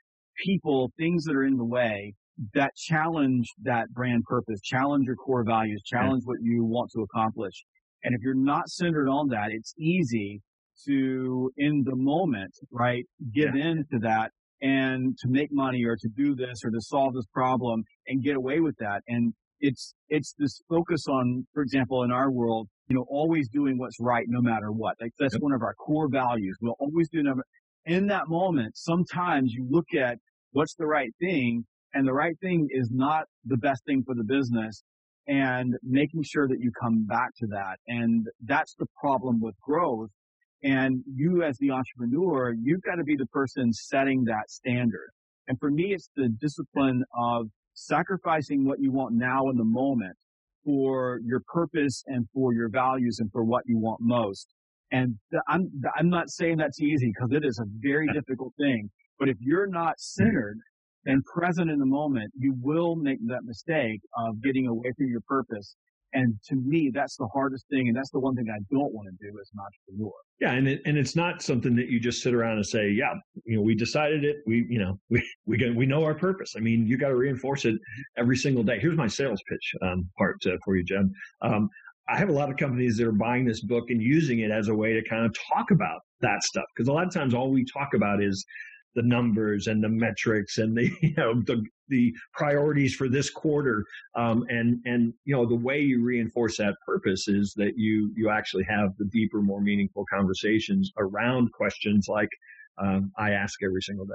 people, 0.45 0.93
things 0.99 1.25
that 1.25 1.35
are 1.35 1.45
in 1.45 1.57
the 1.57 1.65
way 1.65 2.15
that 2.55 2.75
challenge 2.77 3.47
that 3.63 3.91
brand 3.93 4.23
purpose, 4.25 4.61
challenge 4.61 5.07
your 5.07 5.17
core 5.17 5.45
values, 5.45 5.83
challenge 5.85 6.23
what 6.25 6.39
you 6.43 6.65
want 6.65 6.91
to 6.95 7.01
accomplish. 7.01 7.65
And 8.05 8.15
if 8.15 8.21
you're 8.23 8.35
not 8.35 8.69
centered 8.69 9.09
on 9.09 9.29
that, 9.29 9.49
it's 9.51 9.75
easy 9.79 10.43
to, 10.87 11.51
in 11.57 11.83
the 11.85 11.97
moment, 11.97 12.53
right, 12.71 13.05
give 13.33 13.55
yeah. 13.55 13.71
in 13.71 13.85
to 13.93 13.99
that 14.01 14.31
and 14.61 15.17
to 15.19 15.29
make 15.29 15.49
money 15.51 15.85
or 15.85 15.97
to 15.97 16.09
do 16.15 16.35
this 16.35 16.59
or 16.65 16.71
to 16.71 16.81
solve 16.81 17.15
this 17.15 17.27
problem 17.33 17.83
and 18.07 18.23
get 18.23 18.37
away 18.37 18.61
with 18.61 18.77
that. 18.79 19.01
And 19.09 19.33
it's, 19.61 19.95
it's 20.09 20.35
this 20.39 20.61
focus 20.69 21.07
on, 21.09 21.47
for 21.55 21.63
example, 21.63 22.03
in 22.03 22.11
our 22.11 22.31
world, 22.31 22.69
you 22.89 22.97
know, 22.97 23.05
always 23.09 23.49
doing 23.49 23.79
what's 23.79 23.97
right 24.01 24.27
no 24.29 24.41
matter 24.41 24.71
what. 24.71 24.97
Like 25.01 25.13
that's 25.19 25.35
yep. 25.35 25.43
one 25.43 25.53
of 25.53 25.63
our 25.63 25.75
core 25.75 26.09
values. 26.11 26.57
We'll 26.61 26.77
always 26.79 27.09
do 27.09 27.23
number. 27.23 27.45
In 27.85 28.07
that 28.09 28.29
moment, 28.29 28.77
sometimes 28.77 29.53
you 29.53 29.67
look 29.71 29.87
at 29.99 30.19
what's 30.53 30.75
the 30.75 30.87
right 30.87 31.11
thing 31.21 31.65
and 31.95 32.07
the 32.07 32.13
right 32.13 32.39
thing 32.41 32.69
is 32.71 32.91
not 32.93 33.25
the 33.45 33.57
best 33.57 33.85
thing 33.87 34.03
for 34.05 34.15
the 34.15 34.25
business 34.25 34.83
and 35.27 35.75
making 35.83 36.23
sure 36.23 36.47
that 36.47 36.59
you 36.61 36.71
come 36.81 37.07
back 37.07 37.31
to 37.39 37.47
that. 37.49 37.79
And 37.89 38.27
that's 38.45 38.75
the 38.79 38.87
problem 39.01 39.41
with 39.41 39.55
growth. 39.61 40.11
And 40.63 41.03
you 41.07 41.43
as 41.43 41.57
the 41.59 41.71
entrepreneur, 41.71 42.55
you've 42.61 42.83
got 42.83 42.97
to 42.97 43.05
be 43.05 43.17
the 43.17 43.27
person 43.27 43.73
setting 43.73 44.25
that 44.25 44.51
standard. 44.51 45.11
And 45.49 45.59
for 45.59 45.71
me, 45.71 45.93
it's 45.95 46.11
the 46.17 46.29
discipline 46.41 47.05
of 47.17 47.47
sacrificing 47.77 48.65
what 48.65 48.81
you 48.81 48.91
want 48.91 49.15
now 49.15 49.49
in 49.51 49.57
the 49.57 49.65
moment 49.65 50.17
for 50.65 51.21
your 51.25 51.41
purpose 51.47 52.03
and 52.07 52.27
for 52.35 52.53
your 52.53 52.69
values 52.69 53.19
and 53.21 53.31
for 53.31 53.45
what 53.45 53.63
you 53.67 53.79
want 53.79 54.01
most. 54.01 54.49
And 54.93 55.15
I'm, 55.49 55.71
I'm 55.97 56.09
not 56.09 56.31
saying 56.31 56.57
that's 56.57 56.81
easy 56.81 57.13
because 57.15 57.31
it 57.33 57.45
is 57.45 57.59
a 57.59 57.67
very 57.81 58.09
difficult 58.15 58.53
thing. 58.59 58.91
But 59.19 59.29
if 59.29 59.37
you're 59.41 59.69
not 59.69 60.01
centered 60.01 60.59
and 61.05 61.23
present 61.25 61.71
in 61.71 61.79
the 61.79 61.87
moment, 61.87 62.33
you 62.37 62.55
will 62.61 62.97
make 62.97 63.19
that 63.29 63.45
mistake 63.45 64.01
of 64.19 64.43
getting 64.43 64.67
away 64.67 64.93
from 64.97 65.09
your 65.09 65.23
purpose. 65.29 65.77
And 66.17 66.35
to 66.49 66.55
me, 66.55 66.91
that's 66.93 67.17
the 67.17 67.29
hardest 67.29 67.67
thing. 67.69 67.89
And 67.89 67.97
that's 67.97 68.11
the 68.11 68.19
one 68.19 68.35
thing 68.35 68.47
I 68.49 68.59
don't 68.73 68.91
want 68.95 69.07
to 69.07 69.13
do 69.21 69.39
as 69.39 69.51
an 69.53 69.61
entrepreneur. 69.61 70.13
Yeah. 70.41 70.53
And 70.53 70.67
it, 70.67 70.81
and 70.87 70.97
it's 70.97 71.15
not 71.15 71.43
something 71.43 71.77
that 71.77 71.89
you 71.89 72.01
just 72.01 72.23
sit 72.23 72.33
around 72.33 72.57
and 72.57 72.67
say, 72.67 72.89
yeah, 72.89 73.13
you 73.45 73.57
know, 73.57 73.63
we 73.63 73.75
decided 73.75 74.25
it. 74.25 74.37
We, 74.47 74.67
you 74.71 74.79
know, 74.79 74.99
we, 75.11 75.23
we, 75.47 75.71
we 75.73 75.85
know 75.85 76.05
our 76.05 76.15
purpose. 76.15 76.55
I 76.57 76.61
mean, 76.61 76.87
you 76.87 76.97
got 76.97 77.09
to 77.09 77.17
reinforce 77.17 77.67
it 77.67 77.77
every 78.17 78.37
single 78.39 78.63
day. 78.63 78.79
Here's 78.81 78.97
my 78.97 79.07
sales 79.07 79.43
pitch 79.47 79.75
um, 79.83 80.09
part 80.17 80.39
uh, 80.47 80.57
for 80.65 80.77
you, 80.77 80.85
Jim. 80.85 81.13
Um, 81.43 81.69
I 82.09 82.17
have 82.17 82.31
a 82.31 82.33
lot 82.33 82.51
of 82.51 82.57
companies 82.57 82.97
that 82.97 83.07
are 83.07 83.13
buying 83.13 83.45
this 83.45 83.61
book 83.61 83.91
and 83.91 84.01
using 84.01 84.41
it 84.41 84.51
as 84.51 84.69
a 84.69 84.75
way 84.75 84.95
to 84.95 85.07
kind 85.07 85.27
of 85.27 85.37
talk 85.53 85.71
about 85.71 86.01
that 86.23 86.43
stuff. 86.45 86.65
Because 86.75 86.89
a 86.89 86.93
lot 86.93 87.07
of 87.07 87.13
times 87.13 87.35
all 87.35 87.51
we 87.51 87.67
talk 87.67 87.93
about 87.95 88.23
is 88.23 88.43
the 88.95 89.03
numbers 89.03 89.67
and 89.67 89.85
the 89.85 89.89
metrics 89.89 90.57
and 90.57 90.75
the 90.77 90.91
you 91.03 91.15
know 91.17 91.35
the 91.43 91.63
the 91.89 92.13
priorities 92.33 92.95
for 92.95 93.09
this 93.09 93.31
quarter 93.31 93.85
um, 94.15 94.45
and 94.49 94.81
and 94.85 95.13
you 95.25 95.35
know 95.35 95.47
the 95.47 95.55
way 95.55 95.81
you 95.81 96.03
reinforce 96.03 96.57
that 96.59 96.75
purpose 96.85 97.29
is 97.29 97.53
that 97.57 97.73
you 97.77 98.13
you 98.17 98.31
actually 98.31 98.65
have 98.69 98.91
the 98.99 99.05
deeper 99.07 99.41
more 99.41 99.61
meaningful 99.61 100.05
conversations 100.13 100.91
around 100.99 101.51
questions 101.53 102.07
like 102.09 102.31
um, 102.79 103.13
I 103.17 103.31
ask 103.31 103.63
every 103.63 103.81
single 103.83 104.05
day. 104.05 104.15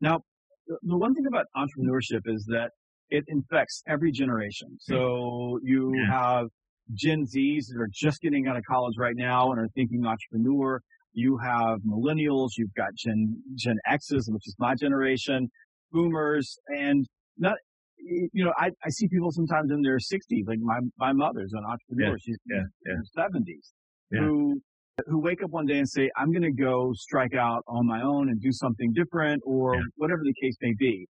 Now, 0.00 0.20
the 0.82 0.96
one 0.96 1.14
thing 1.14 1.26
about 1.26 1.46
entrepreneurship 1.56 2.22
is 2.26 2.44
that 2.46 2.70
it 3.10 3.24
infects 3.28 3.82
every 3.88 4.12
generation. 4.12 4.76
So 4.80 5.58
you 5.62 5.94
yeah. 5.96 6.10
have 6.10 6.46
Gen 6.94 7.24
Zs 7.24 7.66
that 7.68 7.80
are 7.80 7.88
just 7.92 8.20
getting 8.20 8.46
out 8.48 8.56
of 8.56 8.62
college 8.68 8.94
right 8.98 9.16
now 9.16 9.50
and 9.50 9.60
are 9.60 9.68
thinking 9.74 10.04
entrepreneur. 10.06 10.80
You 11.12 11.38
have 11.38 11.80
millennials, 11.80 12.50
you've 12.56 12.74
got 12.74 12.94
Gen, 12.94 13.42
Gen 13.54 13.76
X's, 13.86 14.28
which 14.30 14.46
is 14.46 14.54
my 14.58 14.74
generation, 14.74 15.50
boomers, 15.92 16.56
and 16.68 17.06
not, 17.36 17.54
you 17.98 18.44
know, 18.44 18.52
I, 18.58 18.70
I 18.84 18.90
see 18.90 19.08
people 19.08 19.30
sometimes 19.30 19.70
in 19.70 19.82
their 19.82 19.98
60s, 19.98 20.46
like 20.46 20.58
my, 20.60 20.78
my 20.98 21.12
mother's 21.12 21.52
an 21.52 21.64
entrepreneur. 21.64 22.12
Yeah, 22.12 22.22
She's 22.24 22.36
yeah, 22.46 22.56
in 22.56 22.70
yeah. 22.86 23.22
her 23.22 23.30
70s, 23.30 23.72
yeah. 24.10 24.20
who, 24.20 24.60
who 25.06 25.20
wake 25.20 25.42
up 25.42 25.50
one 25.50 25.66
day 25.66 25.78
and 25.78 25.88
say, 25.88 26.10
I'm 26.16 26.32
going 26.32 26.42
to 26.42 26.52
go 26.52 26.92
strike 26.94 27.34
out 27.34 27.62
on 27.68 27.86
my 27.86 28.02
own 28.02 28.28
and 28.28 28.40
do 28.40 28.52
something 28.52 28.92
different 28.92 29.42
or 29.44 29.74
yeah. 29.74 29.80
whatever 29.96 30.22
the 30.24 30.34
case 30.40 30.56
may 30.60 30.74
be. 30.78 31.06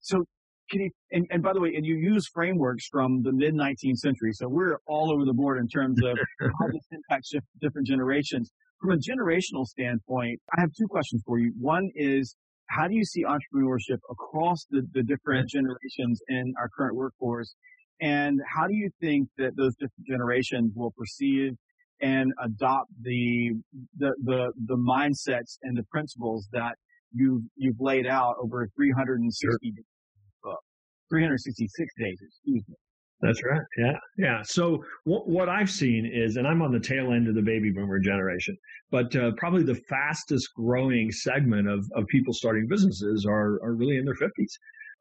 So 0.00 0.24
can 0.70 0.80
you, 0.80 0.90
and, 1.12 1.26
and 1.30 1.42
by 1.42 1.52
the 1.52 1.60
way, 1.60 1.74
and 1.76 1.84
you 1.84 1.96
use 1.96 2.28
frameworks 2.32 2.88
from 2.88 3.22
the 3.22 3.32
mid 3.32 3.54
19th 3.54 3.96
century. 3.96 4.32
So 4.32 4.48
we're 4.48 4.78
all 4.86 5.12
over 5.12 5.24
the 5.24 5.32
board 5.32 5.58
in 5.58 5.68
terms 5.68 5.98
of 6.04 6.18
how 6.60 6.66
this 6.68 6.86
impacts 6.90 7.32
different 7.60 7.86
generations. 7.86 8.50
From 8.80 8.92
a 8.92 8.96
generational 8.96 9.64
standpoint, 9.64 10.40
I 10.56 10.60
have 10.60 10.70
two 10.76 10.86
questions 10.86 11.22
for 11.24 11.38
you. 11.38 11.52
One 11.58 11.88
is, 11.94 12.36
how 12.68 12.88
do 12.88 12.94
you 12.94 13.04
see 13.04 13.24
entrepreneurship 13.24 13.98
across 14.10 14.66
the, 14.70 14.82
the 14.92 15.02
different 15.02 15.48
generations 15.48 16.20
in 16.28 16.54
our 16.58 16.68
current 16.68 16.96
workforce? 16.96 17.54
And 18.00 18.40
how 18.54 18.66
do 18.66 18.74
you 18.74 18.90
think 19.00 19.28
that 19.38 19.56
those 19.56 19.74
different 19.74 20.06
generations 20.06 20.72
will 20.74 20.92
perceive 20.92 21.52
and 22.02 22.32
adopt 22.42 22.90
the, 23.00 23.52
the, 23.96 24.12
the, 24.22 24.52
the 24.66 24.76
mindsets 24.76 25.58
and 25.62 25.76
the 25.76 25.84
principles 25.90 26.48
that 26.52 26.74
you've, 27.12 27.42
you've 27.56 27.80
laid 27.80 28.06
out 28.06 28.34
over 28.42 28.68
360 28.76 29.72
sure. 29.72 30.56
366 31.08 31.94
days, 31.98 32.18
excuse 32.20 32.64
me. 32.68 32.74
That's 33.20 33.42
right. 33.44 33.62
Yeah. 33.78 33.98
Yeah. 34.18 34.42
So 34.42 34.84
what, 35.04 35.26
what 35.28 35.48
I've 35.48 35.70
seen 35.70 36.04
is, 36.04 36.36
and 36.36 36.46
I'm 36.46 36.60
on 36.60 36.70
the 36.70 36.80
tail 36.80 37.12
end 37.12 37.28
of 37.28 37.34
the 37.34 37.42
baby 37.42 37.70
boomer 37.70 37.98
generation, 37.98 38.56
but 38.90 39.14
uh, 39.16 39.32
probably 39.38 39.62
the 39.62 39.80
fastest 39.88 40.50
growing 40.54 41.10
segment 41.10 41.66
of, 41.68 41.90
of 41.94 42.06
people 42.08 42.34
starting 42.34 42.66
businesses 42.68 43.24
are, 43.26 43.54
are 43.64 43.74
really 43.74 43.96
in 43.96 44.04
their 44.04 44.14
50s. 44.14 44.52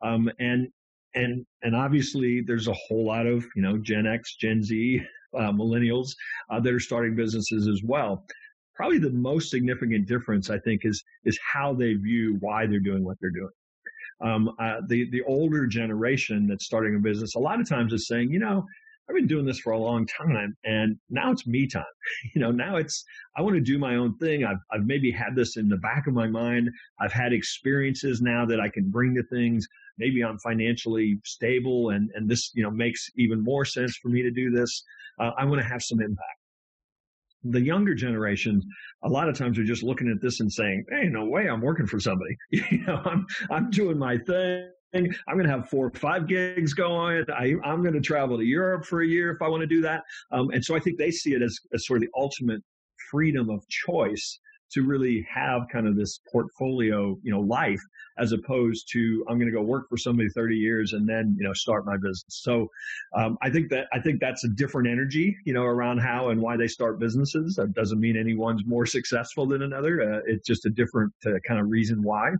Um, 0.01 0.31
and, 0.39 0.67
and, 1.13 1.45
and 1.63 1.75
obviously 1.75 2.41
there's 2.41 2.67
a 2.69 2.75
whole 2.87 3.05
lot 3.05 3.27
of, 3.27 3.45
you 3.55 3.61
know, 3.61 3.77
Gen 3.77 4.07
X, 4.07 4.35
Gen 4.35 4.63
Z, 4.63 5.01
uh, 5.37 5.51
millennials 5.51 6.11
uh, 6.49 6.59
that 6.61 6.73
are 6.73 6.79
starting 6.79 7.15
businesses 7.15 7.67
as 7.67 7.81
well. 7.83 8.25
Probably 8.75 8.97
the 8.97 9.11
most 9.11 9.49
significant 9.49 10.07
difference, 10.07 10.49
I 10.49 10.59
think, 10.59 10.81
is, 10.85 11.03
is 11.25 11.37
how 11.53 11.73
they 11.73 11.93
view 11.93 12.37
why 12.39 12.65
they're 12.65 12.79
doing 12.79 13.03
what 13.03 13.17
they're 13.19 13.31
doing 13.31 13.51
um, 14.21 14.51
uh, 14.59 14.81
the 14.87 15.09
the 15.11 15.21
older 15.23 15.67
generation 15.67 16.47
that's 16.47 16.65
starting 16.65 16.95
a 16.95 16.99
business 16.99 17.35
a 17.35 17.39
lot 17.39 17.59
of 17.59 17.67
times 17.67 17.93
is 17.93 18.07
saying, 18.07 18.31
you 18.31 18.39
know, 18.39 18.65
I've 19.07 19.15
been 19.15 19.27
doing 19.27 19.45
this 19.45 19.59
for 19.59 19.71
a 19.71 19.79
long 19.79 20.07
time, 20.07 20.55
and 20.63 20.97
now 21.09 21.31
it's 21.31 21.45
me 21.45 21.67
time. 21.67 21.83
You 22.35 22.41
know, 22.41 22.51
now 22.51 22.75
it's 22.75 23.03
I 23.35 23.41
want 23.41 23.55
to 23.55 23.61
do 23.61 23.79
my 23.79 23.95
own 23.95 24.15
thing. 24.17 24.43
I've 24.43 24.59
I've 24.71 24.85
maybe 24.85 25.11
had 25.11 25.35
this 25.35 25.57
in 25.57 25.69
the 25.69 25.77
back 25.77 26.07
of 26.07 26.13
my 26.13 26.27
mind. 26.27 26.69
I've 26.99 27.11
had 27.11 27.33
experiences 27.33 28.21
now 28.21 28.45
that 28.45 28.59
I 28.59 28.69
can 28.69 28.89
bring 28.91 29.15
to 29.15 29.23
things. 29.23 29.67
Maybe 29.97 30.23
I'm 30.23 30.37
financially 30.39 31.19
stable, 31.23 31.89
and 31.89 32.11
and 32.13 32.29
this 32.29 32.51
you 32.53 32.63
know 32.63 32.71
makes 32.71 33.09
even 33.15 33.43
more 33.43 33.65
sense 33.65 33.97
for 33.97 34.09
me 34.09 34.21
to 34.21 34.31
do 34.31 34.51
this. 34.51 34.83
Uh, 35.19 35.31
I 35.37 35.45
want 35.45 35.61
to 35.61 35.67
have 35.67 35.81
some 35.81 35.99
impact 36.01 36.44
the 37.51 37.61
younger 37.61 37.93
generation, 37.93 38.61
a 39.03 39.09
lot 39.09 39.29
of 39.29 39.37
times 39.37 39.59
are 39.59 39.63
just 39.63 39.83
looking 39.83 40.09
at 40.09 40.21
this 40.21 40.39
and 40.39 40.51
saying 40.51 40.83
hey 40.89 41.07
no 41.07 41.25
way 41.25 41.47
i'm 41.47 41.61
working 41.61 41.87
for 41.87 41.99
somebody. 41.99 42.35
You 42.51 42.85
know 42.85 43.01
i'm 43.05 43.25
i'm 43.51 43.69
doing 43.69 43.97
my 43.97 44.17
thing. 44.17 44.69
I'm 45.27 45.35
going 45.35 45.45
to 45.45 45.51
have 45.51 45.69
four 45.69 45.87
or 45.87 45.91
five 45.91 46.27
gigs 46.27 46.73
going. 46.73 47.25
I, 47.29 47.55
i'm 47.63 47.81
going 47.81 47.93
to 47.93 48.01
travel 48.01 48.37
to 48.37 48.43
europe 48.43 48.85
for 48.85 49.01
a 49.01 49.07
year 49.07 49.31
if 49.31 49.41
i 49.41 49.47
want 49.47 49.61
to 49.61 49.67
do 49.67 49.81
that. 49.81 50.03
Um, 50.31 50.49
and 50.51 50.63
so 50.63 50.75
i 50.75 50.79
think 50.79 50.97
they 50.97 51.11
see 51.11 51.33
it 51.33 51.41
as, 51.41 51.57
as 51.73 51.85
sort 51.85 51.97
of 51.97 52.01
the 52.01 52.19
ultimate 52.19 52.61
freedom 53.11 53.49
of 53.49 53.67
choice 53.69 54.39
to 54.75 54.83
really 54.83 55.25
have 55.33 55.63
kind 55.71 55.87
of 55.87 55.95
this 55.95 56.19
portfolio, 56.31 57.17
you 57.23 57.31
know, 57.31 57.39
life 57.39 57.81
as 58.17 58.33
opposed 58.33 58.89
to 58.91 59.25
I'm 59.27 59.37
going 59.37 59.49
to 59.49 59.55
go 59.55 59.61
work 59.61 59.87
for 59.89 59.97
somebody 59.97 60.29
30 60.29 60.55
years 60.55 60.93
and 60.93 61.07
then, 61.07 61.35
you 61.37 61.45
know, 61.45 61.53
start 61.53 61.85
my 61.85 61.95
business. 61.95 62.25
So, 62.27 62.67
um, 63.15 63.37
I 63.41 63.49
think 63.49 63.69
that, 63.69 63.87
I 63.93 63.99
think 63.99 64.19
that's 64.19 64.43
a 64.43 64.49
different 64.49 64.89
energy, 64.89 65.35
you 65.45 65.53
know, 65.53 65.63
around 65.63 65.99
how 65.99 66.29
and 66.29 66.41
why 66.41 66.57
they 66.57 66.67
start 66.67 66.99
businesses. 66.99 67.55
That 67.55 67.73
doesn't 67.73 67.99
mean 67.99 68.17
anyone's 68.17 68.65
more 68.65 68.85
successful 68.85 69.45
than 69.45 69.63
another. 69.63 70.15
Uh, 70.15 70.21
it's 70.25 70.45
just 70.45 70.65
a 70.65 70.69
different 70.69 71.13
uh, 71.25 71.31
kind 71.47 71.59
of 71.59 71.69
reason 71.69 72.03
why. 72.03 72.31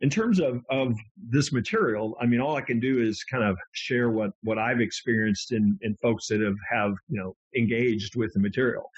In 0.00 0.10
terms 0.10 0.40
of, 0.40 0.62
of 0.68 0.94
this 1.16 1.52
material, 1.52 2.16
I 2.20 2.26
mean, 2.26 2.40
all 2.40 2.56
I 2.56 2.60
can 2.60 2.80
do 2.80 3.00
is 3.00 3.22
kind 3.22 3.44
of 3.44 3.56
share 3.72 4.10
what, 4.10 4.30
what 4.42 4.58
I've 4.58 4.80
experienced 4.80 5.52
in, 5.52 5.78
in 5.82 5.94
folks 5.96 6.26
that 6.28 6.40
have, 6.40 6.56
have, 6.70 6.94
you 7.08 7.20
know, 7.20 7.36
engaged 7.56 8.16
with 8.16 8.32
the 8.32 8.40
material. 8.40 8.90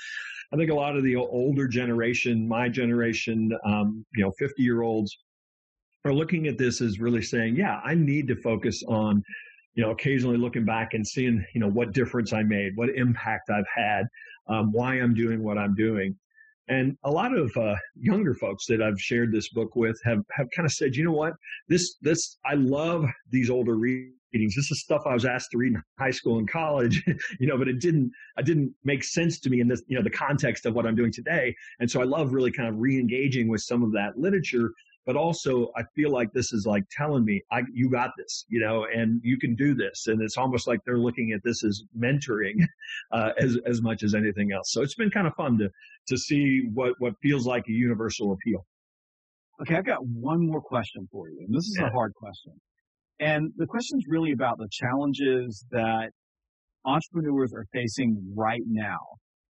I 0.55 0.57
think 0.57 0.71
a 0.71 0.75
lot 0.75 0.97
of 0.97 1.03
the 1.03 1.17
older 1.17 1.67
generation, 1.67 2.47
my 2.47 2.69
generation, 2.69 3.51
um, 3.67 4.07
you 4.15 4.23
know, 4.23 4.31
50 4.39 4.63
year 4.63 4.83
olds 4.83 5.19
are 6.05 6.15
looking 6.15 6.47
at 6.47 6.59
this 6.59 6.81
as 6.81 7.01
really 7.01 7.23
saying, 7.23 7.57
yeah, 7.57 7.81
I 7.85 7.95
need 7.95 8.29
to 8.29 8.37
focus 8.37 8.81
on, 8.87 9.21
you 9.75 9.83
know, 9.83 9.91
occasionally 9.91 10.37
looking 10.37 10.65
back 10.65 10.95
and 10.95 11.05
seeing, 11.05 11.45
you 11.55 11.61
know, 11.61 11.67
what 11.69 11.91
difference 11.91 12.33
I 12.33 12.45
made, 12.45 12.77
what 12.77 12.91
impact 12.91 13.51
I've 13.51 13.67
had, 13.75 14.07
um, 14.49 14.71
why 14.71 14.95
I'm 14.95 15.13
doing 15.13 15.43
what 15.43 15.59
I'm 15.59 15.75
doing. 15.75 16.17
And 16.69 16.97
a 17.03 17.11
lot 17.11 17.37
of 17.37 17.51
uh, 17.57 17.75
younger 17.99 18.35
folks 18.35 18.65
that 18.67 18.81
I've 18.81 19.01
shared 19.01 19.33
this 19.33 19.49
book 19.49 19.75
with 19.75 20.01
have, 20.05 20.23
have 20.31 20.47
kind 20.55 20.67
of 20.67 20.73
said, 20.73 20.95
you 20.95 21.03
know 21.03 21.11
what, 21.11 21.35
this 21.69 21.97
this 22.01 22.39
I 22.47 22.55
love 22.55 23.07
these 23.29 23.51
older 23.51 23.75
readings. 24.35 24.55
This 24.55 24.71
is 24.71 24.81
stuff 24.81 25.03
I 25.07 25.15
was 25.15 25.25
asked 25.25 25.53
to 25.53 25.59
read 25.59 25.73
in 25.73 25.83
high 25.99 26.11
school 26.11 26.39
and 26.39 26.51
college, 26.51 27.03
you 27.41 27.47
know, 27.47 27.57
but 27.57 27.69
it 27.69 27.81
didn't 27.81 28.11
I 28.37 28.43
didn't 28.43 28.75
make 28.85 29.05
sense 29.05 29.39
to 29.41 29.51
me 29.51 29.61
in 29.61 29.69
this 29.69 29.83
you 29.87 29.97
know 29.97 30.03
the 30.03 30.11
context 30.11 30.67
of 30.67 30.75
what 30.75 30.87
I'm 30.87 30.97
doing 30.97 31.13
today. 31.13 31.55
And 31.81 31.91
so 31.91 32.01
I 32.01 32.05
love 32.05 32.33
really 32.33 32.51
kind 32.51 32.69
of 32.69 32.79
re-engaging 32.79 33.49
with 33.49 33.63
some 33.63 33.83
of 33.83 33.93
that 33.93 34.19
literature 34.19 34.73
but 35.07 35.17
also 35.17 35.71
I 35.77 35.83
feel 35.95 36.11
like 36.11 36.33
this 36.33 36.53
is 36.53 36.67
like 36.67 36.85
telling 36.91 37.25
me, 37.25 37.43
I, 37.53 37.63
you 37.73 37.91
got 37.91 38.13
this, 38.17 38.47
you 38.49 38.61
know, 38.61 38.87
and 38.87 39.21
you 39.23 39.39
can 39.39 39.55
do 39.55 39.75
this. 39.75 40.07
And 40.07 40.23
it's 40.23 40.39
almost 40.39 40.67
like 40.67 40.81
they're 40.87 40.99
looking 40.99 41.33
at 41.33 41.43
this 41.45 41.63
as 41.63 41.83
mentoring, 41.95 42.55
uh, 43.13 43.33
as, 43.39 43.59
as 43.67 43.83
much 43.83 44.03
as 44.03 44.15
anything 44.15 44.53
else. 44.53 44.73
So 44.73 44.81
it's 44.81 44.95
been 44.95 45.11
kind 45.11 45.27
of 45.27 45.35
fun 45.35 45.59
to, 45.59 45.71
to 46.09 46.17
see 46.17 46.71
what, 46.73 46.95
what 47.01 47.15
feels 47.23 47.47
like 47.47 47.69
a 47.69 47.73
universal 47.73 48.33
appeal. 48.33 48.67
Okay. 49.61 49.77
I've 49.77 49.85
got 49.85 50.05
one 50.07 50.47
more 50.47 50.63
question 50.63 51.07
for 51.13 51.29
you. 51.29 51.41
And 51.41 51.55
this 51.55 51.65
is 51.67 51.77
yeah. 51.79 51.89
a 51.89 51.91
hard 51.91 52.15
question. 52.15 52.53
And 53.21 53.53
the 53.57 53.67
question 53.67 53.99
is 53.99 54.07
really 54.09 54.33
about 54.33 54.59
the 54.59 54.69
challenges 54.71 55.65
that 55.71 56.11
entrepreneurs 56.85 57.53
are 57.55 57.67
facing 57.73 58.35
right 58.37 58.63
now 58.67 58.99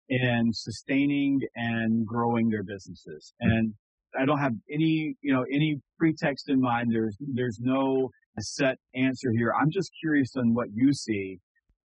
in 0.10 0.52
sustaining 0.52 1.40
and 1.56 2.06
growing 2.06 2.50
their 2.50 2.64
businesses. 2.64 3.34
And 3.40 3.74
I 4.20 4.26
don't 4.26 4.40
have 4.40 4.54
any, 4.72 5.16
you 5.22 5.34
know, 5.34 5.44
any 5.52 5.78
pretext 5.98 6.50
in 6.50 6.60
mind. 6.60 6.90
There's, 6.92 7.18
there's 7.34 7.60
no 7.62 8.10
set 8.40 8.78
answer 8.96 9.32
here. 9.36 9.54
I'm 9.60 9.72
just 9.72 9.92
curious 10.02 10.36
on 10.38 10.54
what 10.54 10.68
you 10.74 10.94
see 10.94 11.40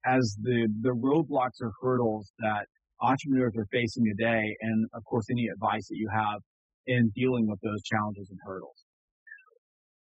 as 0.06 0.36
the, 0.40 0.68
the 0.80 0.90
roadblocks 0.90 1.60
or 1.60 1.72
hurdles 1.82 2.32
that 2.38 2.66
entrepreneurs 3.00 3.54
are 3.58 3.66
facing 3.72 4.04
today. 4.04 4.56
And 4.60 4.86
of 4.94 5.04
course, 5.04 5.26
any 5.30 5.48
advice 5.52 5.88
that 5.88 5.96
you 5.96 6.08
have 6.14 6.40
in 6.86 7.10
dealing 7.14 7.48
with 7.48 7.60
those 7.62 7.82
challenges 7.82 8.28
and 8.30 8.38
hurdles. 8.44 8.83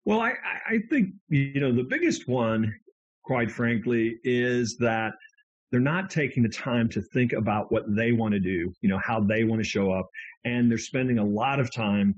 Well, 0.05 0.19
I, 0.19 0.33
I 0.67 0.79
think, 0.89 1.09
you 1.29 1.59
know, 1.59 1.71
the 1.71 1.83
biggest 1.83 2.27
one, 2.27 2.73
quite 3.23 3.51
frankly, 3.51 4.17
is 4.23 4.77
that 4.79 5.13
they're 5.71 5.79
not 5.79 6.09
taking 6.09 6.43
the 6.43 6.49
time 6.49 6.89
to 6.89 7.01
think 7.13 7.33
about 7.33 7.71
what 7.71 7.83
they 7.95 8.11
want 8.11 8.33
to 8.33 8.39
do, 8.39 8.73
you 8.81 8.89
know, 8.89 8.99
how 9.03 9.21
they 9.21 9.43
want 9.43 9.61
to 9.61 9.67
show 9.67 9.91
up. 9.91 10.09
And 10.43 10.69
they're 10.69 10.77
spending 10.77 11.19
a 11.19 11.25
lot 11.25 11.59
of 11.59 11.73
time 11.73 12.15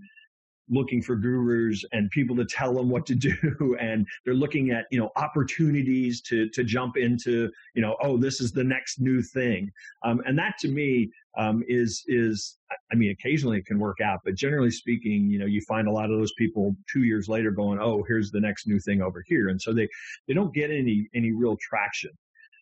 looking 0.69 1.01
for 1.01 1.15
gurus 1.15 1.83
and 1.91 2.09
people 2.11 2.35
to 2.35 2.45
tell 2.45 2.73
them 2.73 2.89
what 2.89 3.05
to 3.07 3.15
do. 3.15 3.33
And 3.79 4.07
they're 4.23 4.33
looking 4.33 4.71
at 4.71 4.85
you 4.91 4.99
know 4.99 5.09
opportunities 5.15 6.21
to 6.21 6.47
to 6.49 6.63
jump 6.63 6.95
into 6.95 7.51
you 7.75 7.81
know 7.81 7.97
oh 8.01 8.17
this 8.17 8.39
is 8.39 8.51
the 8.51 8.63
next 8.63 8.99
new 8.99 9.21
thing. 9.21 9.71
Um, 10.03 10.21
and 10.25 10.37
that 10.37 10.57
to 10.59 10.67
me 10.67 11.11
um, 11.37 11.63
is 11.67 12.03
is 12.07 12.57
I 12.91 12.95
mean 12.95 13.11
occasionally 13.11 13.57
it 13.57 13.65
can 13.65 13.79
work 13.79 13.99
out 14.01 14.19
but 14.23 14.35
generally 14.35 14.71
speaking 14.71 15.29
you 15.29 15.39
know 15.39 15.45
you 15.45 15.61
find 15.61 15.87
a 15.87 15.91
lot 15.91 16.11
of 16.11 16.17
those 16.17 16.33
people 16.37 16.75
two 16.91 17.03
years 17.03 17.27
later 17.27 17.51
going 17.51 17.79
oh 17.79 18.03
here's 18.07 18.31
the 18.31 18.39
next 18.39 18.67
new 18.67 18.79
thing 18.79 19.01
over 19.01 19.23
here. 19.27 19.49
And 19.49 19.61
so 19.61 19.73
they 19.73 19.87
they 20.27 20.33
don't 20.33 20.53
get 20.53 20.71
any 20.71 21.09
any 21.13 21.31
real 21.31 21.57
traction. 21.57 22.11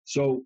So 0.06 0.44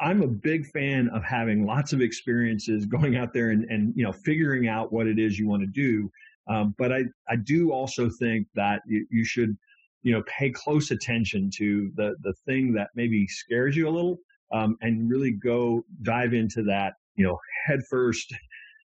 I'm 0.00 0.22
a 0.22 0.26
big 0.26 0.66
fan 0.66 1.08
of 1.10 1.22
having 1.22 1.64
lots 1.64 1.92
of 1.92 2.00
experiences 2.00 2.86
going 2.86 3.16
out 3.16 3.32
there 3.32 3.50
and, 3.50 3.64
and 3.64 3.92
you 3.96 4.04
know 4.04 4.12
figuring 4.12 4.68
out 4.68 4.92
what 4.92 5.06
it 5.06 5.18
is 5.18 5.38
you 5.38 5.48
want 5.48 5.62
to 5.62 5.66
do 5.66 6.10
um, 6.48 6.74
but 6.78 6.92
I, 6.92 7.04
I 7.28 7.36
do 7.36 7.72
also 7.72 8.08
think 8.08 8.46
that 8.54 8.82
you, 8.86 9.06
you 9.10 9.24
should, 9.24 9.56
you 10.02 10.12
know, 10.12 10.22
pay 10.26 10.50
close 10.50 10.90
attention 10.90 11.50
to 11.56 11.90
the, 11.96 12.14
the 12.22 12.34
thing 12.46 12.72
that 12.74 12.88
maybe 12.94 13.26
scares 13.26 13.76
you 13.76 13.88
a 13.88 13.90
little 13.90 14.18
um, 14.52 14.76
and 14.80 15.10
really 15.10 15.32
go 15.32 15.84
dive 16.02 16.34
into 16.34 16.62
that, 16.64 16.94
you 17.16 17.24
know, 17.24 17.38
head 17.66 17.80
first, 17.90 18.32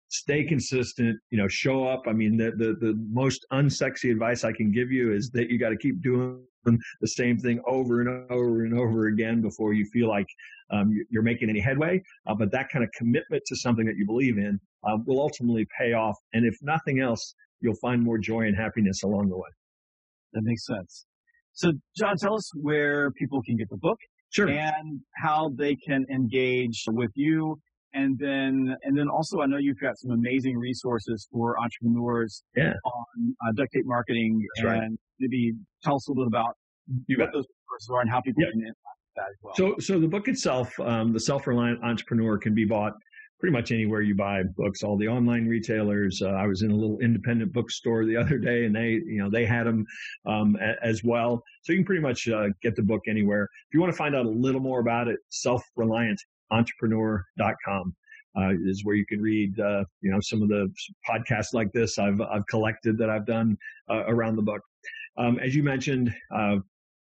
stay 0.10 0.44
consistent, 0.44 1.18
you 1.30 1.38
know, 1.38 1.48
show 1.48 1.86
up. 1.86 2.04
I 2.08 2.14
mean, 2.14 2.38
the, 2.38 2.52
the, 2.52 2.76
the 2.80 2.96
most 3.12 3.46
unsexy 3.54 4.12
advice 4.12 4.44
I 4.44 4.52
can 4.52 4.72
give 4.72 4.92
you 4.92 5.14
is 5.14 5.30
that 5.32 5.50
you 5.50 5.58
got 5.58 5.70
to 5.70 5.78
keep 5.78 6.02
doing 6.02 6.42
the 6.66 7.08
same 7.08 7.38
thing 7.38 7.62
over 7.68 8.02
and 8.02 8.30
over 8.32 8.66
and 8.66 8.78
over 8.78 9.08
again 9.08 9.42
before 9.42 9.74
you 9.74 9.86
feel 9.86 10.10
like 10.10 10.28
um, 10.72 10.92
you're 11.10 11.24
making 11.24 11.50
any 11.50 11.60
headway. 11.60 12.02
Uh, 12.28 12.34
but 12.34 12.52
that 12.52 12.70
kind 12.70 12.84
of 12.84 12.92
commitment 12.92 13.44
to 13.46 13.56
something 13.56 13.86
that 13.86 13.98
you 13.98 14.06
believe 14.06 14.38
in 14.38 14.60
uh, 14.84 14.98
will 15.06 15.22
ultimately 15.22 15.68
pay 15.78 15.94
off. 15.94 16.18
And 16.34 16.46
if 16.46 16.58
nothing 16.62 17.00
else, 17.00 17.36
you'll 17.62 17.76
find 17.76 18.02
more 18.02 18.18
joy 18.18 18.42
and 18.42 18.56
happiness 18.56 19.04
along 19.04 19.30
the 19.30 19.38
way. 19.38 19.50
That 20.34 20.44
makes 20.44 20.66
sense. 20.66 21.06
So, 21.54 21.72
John, 21.96 22.18
tell 22.18 22.36
us 22.36 22.52
where 22.56 23.12
people 23.12 23.42
can 23.42 23.56
get 23.56 23.70
the 23.70 23.78
book. 23.78 23.98
Sure. 24.30 24.50
And 24.50 25.00
how 25.16 25.52
they 25.56 25.76
can 25.76 26.06
engage 26.12 26.84
with 26.90 27.12
you. 27.16 27.58
And 27.94 28.20
then, 28.20 28.76
and 28.84 28.98
then 28.98 29.08
also, 29.08 29.40
I 29.40 29.46
know 29.46 29.58
you've 29.58 29.80
got 29.80 29.98
some 29.98 30.12
amazing 30.12 30.58
resources 30.58 31.30
for 31.32 31.58
entrepreneurs 31.58 32.44
yeah. 32.58 32.74
on 32.84 33.36
uh, 33.48 33.54
duct 33.56 33.72
tape 33.74 33.86
marketing. 33.86 34.46
That's 34.58 34.68
and 34.68 34.82
right. 34.82 35.00
maybe 35.20 35.54
tell 35.82 35.96
us 35.96 36.08
a 36.10 36.12
little 36.12 36.26
bit 36.26 36.28
about 36.28 36.58
you 37.08 37.18
what 37.18 37.32
those 37.32 37.46
resources 37.72 37.90
are 37.94 38.02
and 38.02 38.10
how 38.10 38.20
people 38.20 38.44
can 38.44 38.60
with 38.60 38.74
that 39.16 39.22
as 39.30 39.38
well. 39.42 39.54
So, 39.56 39.76
so 39.80 39.98
the 39.98 40.08
book 40.08 40.28
itself, 40.28 40.78
um, 40.82 41.14
the 41.14 41.20
Self-Reliant 41.22 41.82
Entrepreneur, 41.82 42.38
can 42.38 42.54
be 42.54 42.66
bought 42.66 42.92
pretty 43.46 43.56
much 43.56 43.72
anywhere 43.72 44.02
you 44.02 44.16
buy 44.16 44.42
books, 44.58 44.82
all 44.82 44.98
the 44.98 45.08
online 45.08 45.46
retailers. 45.46 46.20
Uh, 46.20 46.30
I 46.30 46.48
was 46.48 46.64
in 46.64 46.72
a 46.72 46.76
little 46.76 46.98
independent 46.98 47.54
bookstore 47.54 48.04
the 48.04 48.18
other 48.22 48.40
day 48.40 48.66
and 48.66 48.76
they, 48.76 49.00
you 49.06 49.20
know, 49.20 49.30
they 49.30 49.46
had 49.46 49.68
them, 49.68 49.86
um, 50.26 50.58
a, 50.60 50.74
as 50.84 51.04
well. 51.04 51.44
So 51.62 51.72
you 51.72 51.78
can 51.78 51.86
pretty 51.86 52.02
much, 52.02 52.28
uh, 52.28 52.48
get 52.64 52.76
the 52.76 52.82
book 52.82 53.04
anywhere. 53.08 53.44
If 53.44 53.76
you 53.76 53.82
want 53.82 53.94
to 53.94 53.98
find 53.98 54.16
out 54.16 54.26
a 54.26 54.30
little 54.30 54.62
more 54.62 54.80
about 54.80 55.08
it, 55.08 55.20
self-reliantentrepreneur.com. 55.30 57.96
Uh, 58.38 58.52
is 58.66 58.84
where 58.84 58.96
you 58.96 59.06
can 59.06 59.22
read, 59.22 59.58
uh, 59.60 59.86
you 60.02 60.12
know, 60.12 60.20
some 60.20 60.42
of 60.42 60.50
the 60.50 60.68
podcasts 61.08 61.54
like 61.54 61.72
this 61.72 62.00
I've, 62.00 62.20
I've 62.20 62.48
collected 62.48 62.98
that 62.98 63.12
I've 63.12 63.28
done, 63.28 63.56
uh, 63.92 64.06
around 64.08 64.38
the 64.38 64.42
book. 64.42 64.64
Um, 65.18 65.38
as 65.40 65.56
you 65.56 65.62
mentioned, 65.62 66.12
uh, 66.36 66.56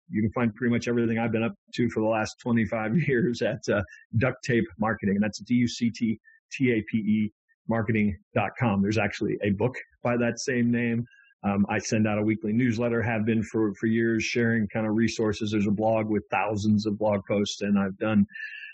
you 0.08 0.22
can 0.22 0.30
find 0.32 0.54
pretty 0.54 0.72
much 0.72 0.88
everything 0.88 1.18
I've 1.18 1.32
been 1.32 1.42
up 1.42 1.54
to 1.74 1.88
for 1.90 2.00
the 2.00 2.06
last 2.06 2.38
25 2.40 2.96
years 3.08 3.42
at 3.42 3.60
uh, 3.68 3.82
Duct 4.18 4.42
Tape 4.44 4.64
Marketing. 4.78 5.16
And 5.16 5.22
that's 5.22 5.38
D-U-C-T-T-A-P-E 5.40 7.32
marketing.com. 7.68 8.82
There's 8.82 8.98
actually 8.98 9.38
a 9.42 9.50
book 9.50 9.74
by 10.02 10.16
that 10.16 10.38
same 10.38 10.70
name. 10.70 11.04
Um, 11.42 11.66
I 11.68 11.78
send 11.78 12.06
out 12.08 12.18
a 12.18 12.22
weekly 12.22 12.52
newsletter, 12.52 13.02
have 13.02 13.24
been 13.24 13.42
for, 13.42 13.74
for 13.74 13.86
years, 13.86 14.24
sharing 14.24 14.66
kind 14.68 14.86
of 14.86 14.94
resources. 14.94 15.50
There's 15.50 15.66
a 15.66 15.72
blog 15.72 16.06
with 16.08 16.24
thousands 16.30 16.86
of 16.86 16.98
blog 16.98 17.20
posts, 17.28 17.60
and 17.60 17.78
I've 17.78 17.96
done 17.98 18.26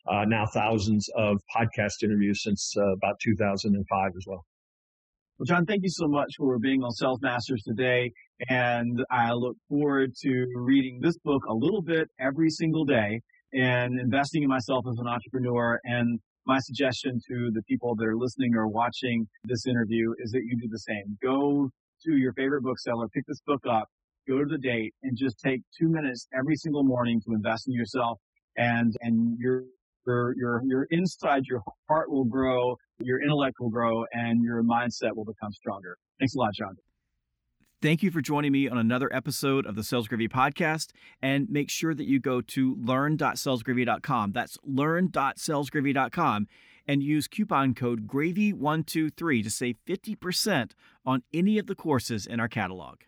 uh, 0.07 0.25
now 0.25 0.47
thousands 0.47 1.09
of 1.17 1.41
podcast 1.55 2.03
interviews 2.03 2.43
since 2.43 2.75
uh, 2.77 2.93
about 2.93 3.19
2005 3.21 4.13
as 4.17 4.25
well. 4.27 4.45
Well, 5.43 5.57
John, 5.57 5.67
thank 5.67 5.83
you 5.83 5.91
so 5.91 6.07
much 6.07 6.35
for 6.39 6.57
being 6.61 6.85
on 6.85 6.93
Self 6.93 7.19
Masters 7.21 7.65
today. 7.67 8.13
And 8.49 9.05
I 9.11 9.33
look 9.33 9.57
forward 9.69 10.13
to 10.23 10.47
reading 10.55 11.01
this 11.03 11.19
book 11.25 11.43
a 11.49 11.53
little 11.53 11.83
bit 11.83 12.07
every 12.21 12.49
single 12.49 12.85
day 12.85 13.21
and 13.53 13.99
investing 13.99 14.45
in 14.45 14.49
myself 14.49 14.85
as 14.89 14.97
an 15.01 15.09
entrepreneur. 15.09 15.81
And 15.83 16.21
my 16.47 16.61
suggestion 16.61 17.19
to 17.29 17.51
the 17.53 17.63
people 17.69 17.97
that 17.97 18.05
are 18.05 18.17
listening 18.17 18.55
or 18.55 18.69
watching 18.69 19.27
this 19.43 19.67
interview 19.67 20.13
is 20.19 20.31
that 20.31 20.43
you 20.45 20.57
do 20.63 20.69
the 20.71 20.79
same. 20.79 21.19
Go 21.21 21.69
to 22.05 22.17
your 22.17 22.33
favorite 22.35 22.63
bookseller, 22.63 23.09
pick 23.09 23.27
this 23.27 23.41
book 23.45 23.65
up, 23.69 23.89
go 24.29 24.39
to 24.39 24.47
the 24.49 24.59
date 24.59 24.95
and 25.03 25.19
just 25.19 25.41
take 25.45 25.63
two 25.77 25.89
minutes 25.89 26.29
every 26.39 26.55
single 26.55 26.85
morning 26.85 27.21
to 27.27 27.35
invest 27.35 27.67
in 27.67 27.75
yourself 27.75 28.17
and, 28.57 28.95
and 29.01 29.37
your 29.41 29.65
your 30.07 30.35
your 30.37 30.63
your 30.65 30.85
inside 30.91 31.45
your 31.47 31.63
heart 31.89 32.11
will 32.11 32.25
grow, 32.25 32.77
your 32.99 33.21
intellect 33.23 33.57
will 33.61 33.71
grow, 33.71 34.05
and 34.13 34.43
your 34.43 34.63
mindset 34.63 35.15
will 35.15 35.25
become 35.25 35.53
stronger. 35.53 35.97
Thanks 36.19 36.35
a 36.35 36.39
lot, 36.39 36.55
John. 36.55 36.77
Thank 37.83 38.05
you 38.05 38.13
for 38.13 38.21
joining 38.21 38.53
me 38.53 38.69
on 38.69 38.79
another 38.79 39.13
episode 39.13 39.67
of 39.67 39.75
the 39.75 39.83
Sales 39.83 40.07
Gravy 40.07 40.29
podcast. 40.29 40.93
And 41.21 41.51
make 41.51 41.69
sure 41.69 41.95
that 41.95 42.07
you 42.07 42.21
go 42.21 42.41
to 42.41 42.77
learn.salesgravy.com. 42.81 44.31
That's 44.31 44.57
learn.salesgravy.com 44.63 46.47
and 46.87 47.03
use 47.03 47.27
coupon 47.27 47.75
code 47.75 48.07
GRAVY123 48.07 49.43
to 49.43 49.51
save 49.51 49.77
50% 49.85 50.71
on 51.05 51.25
any 51.33 51.59
of 51.59 51.67
the 51.67 51.75
courses 51.75 52.25
in 52.25 52.39
our 52.39 52.49
catalog. 52.49 52.99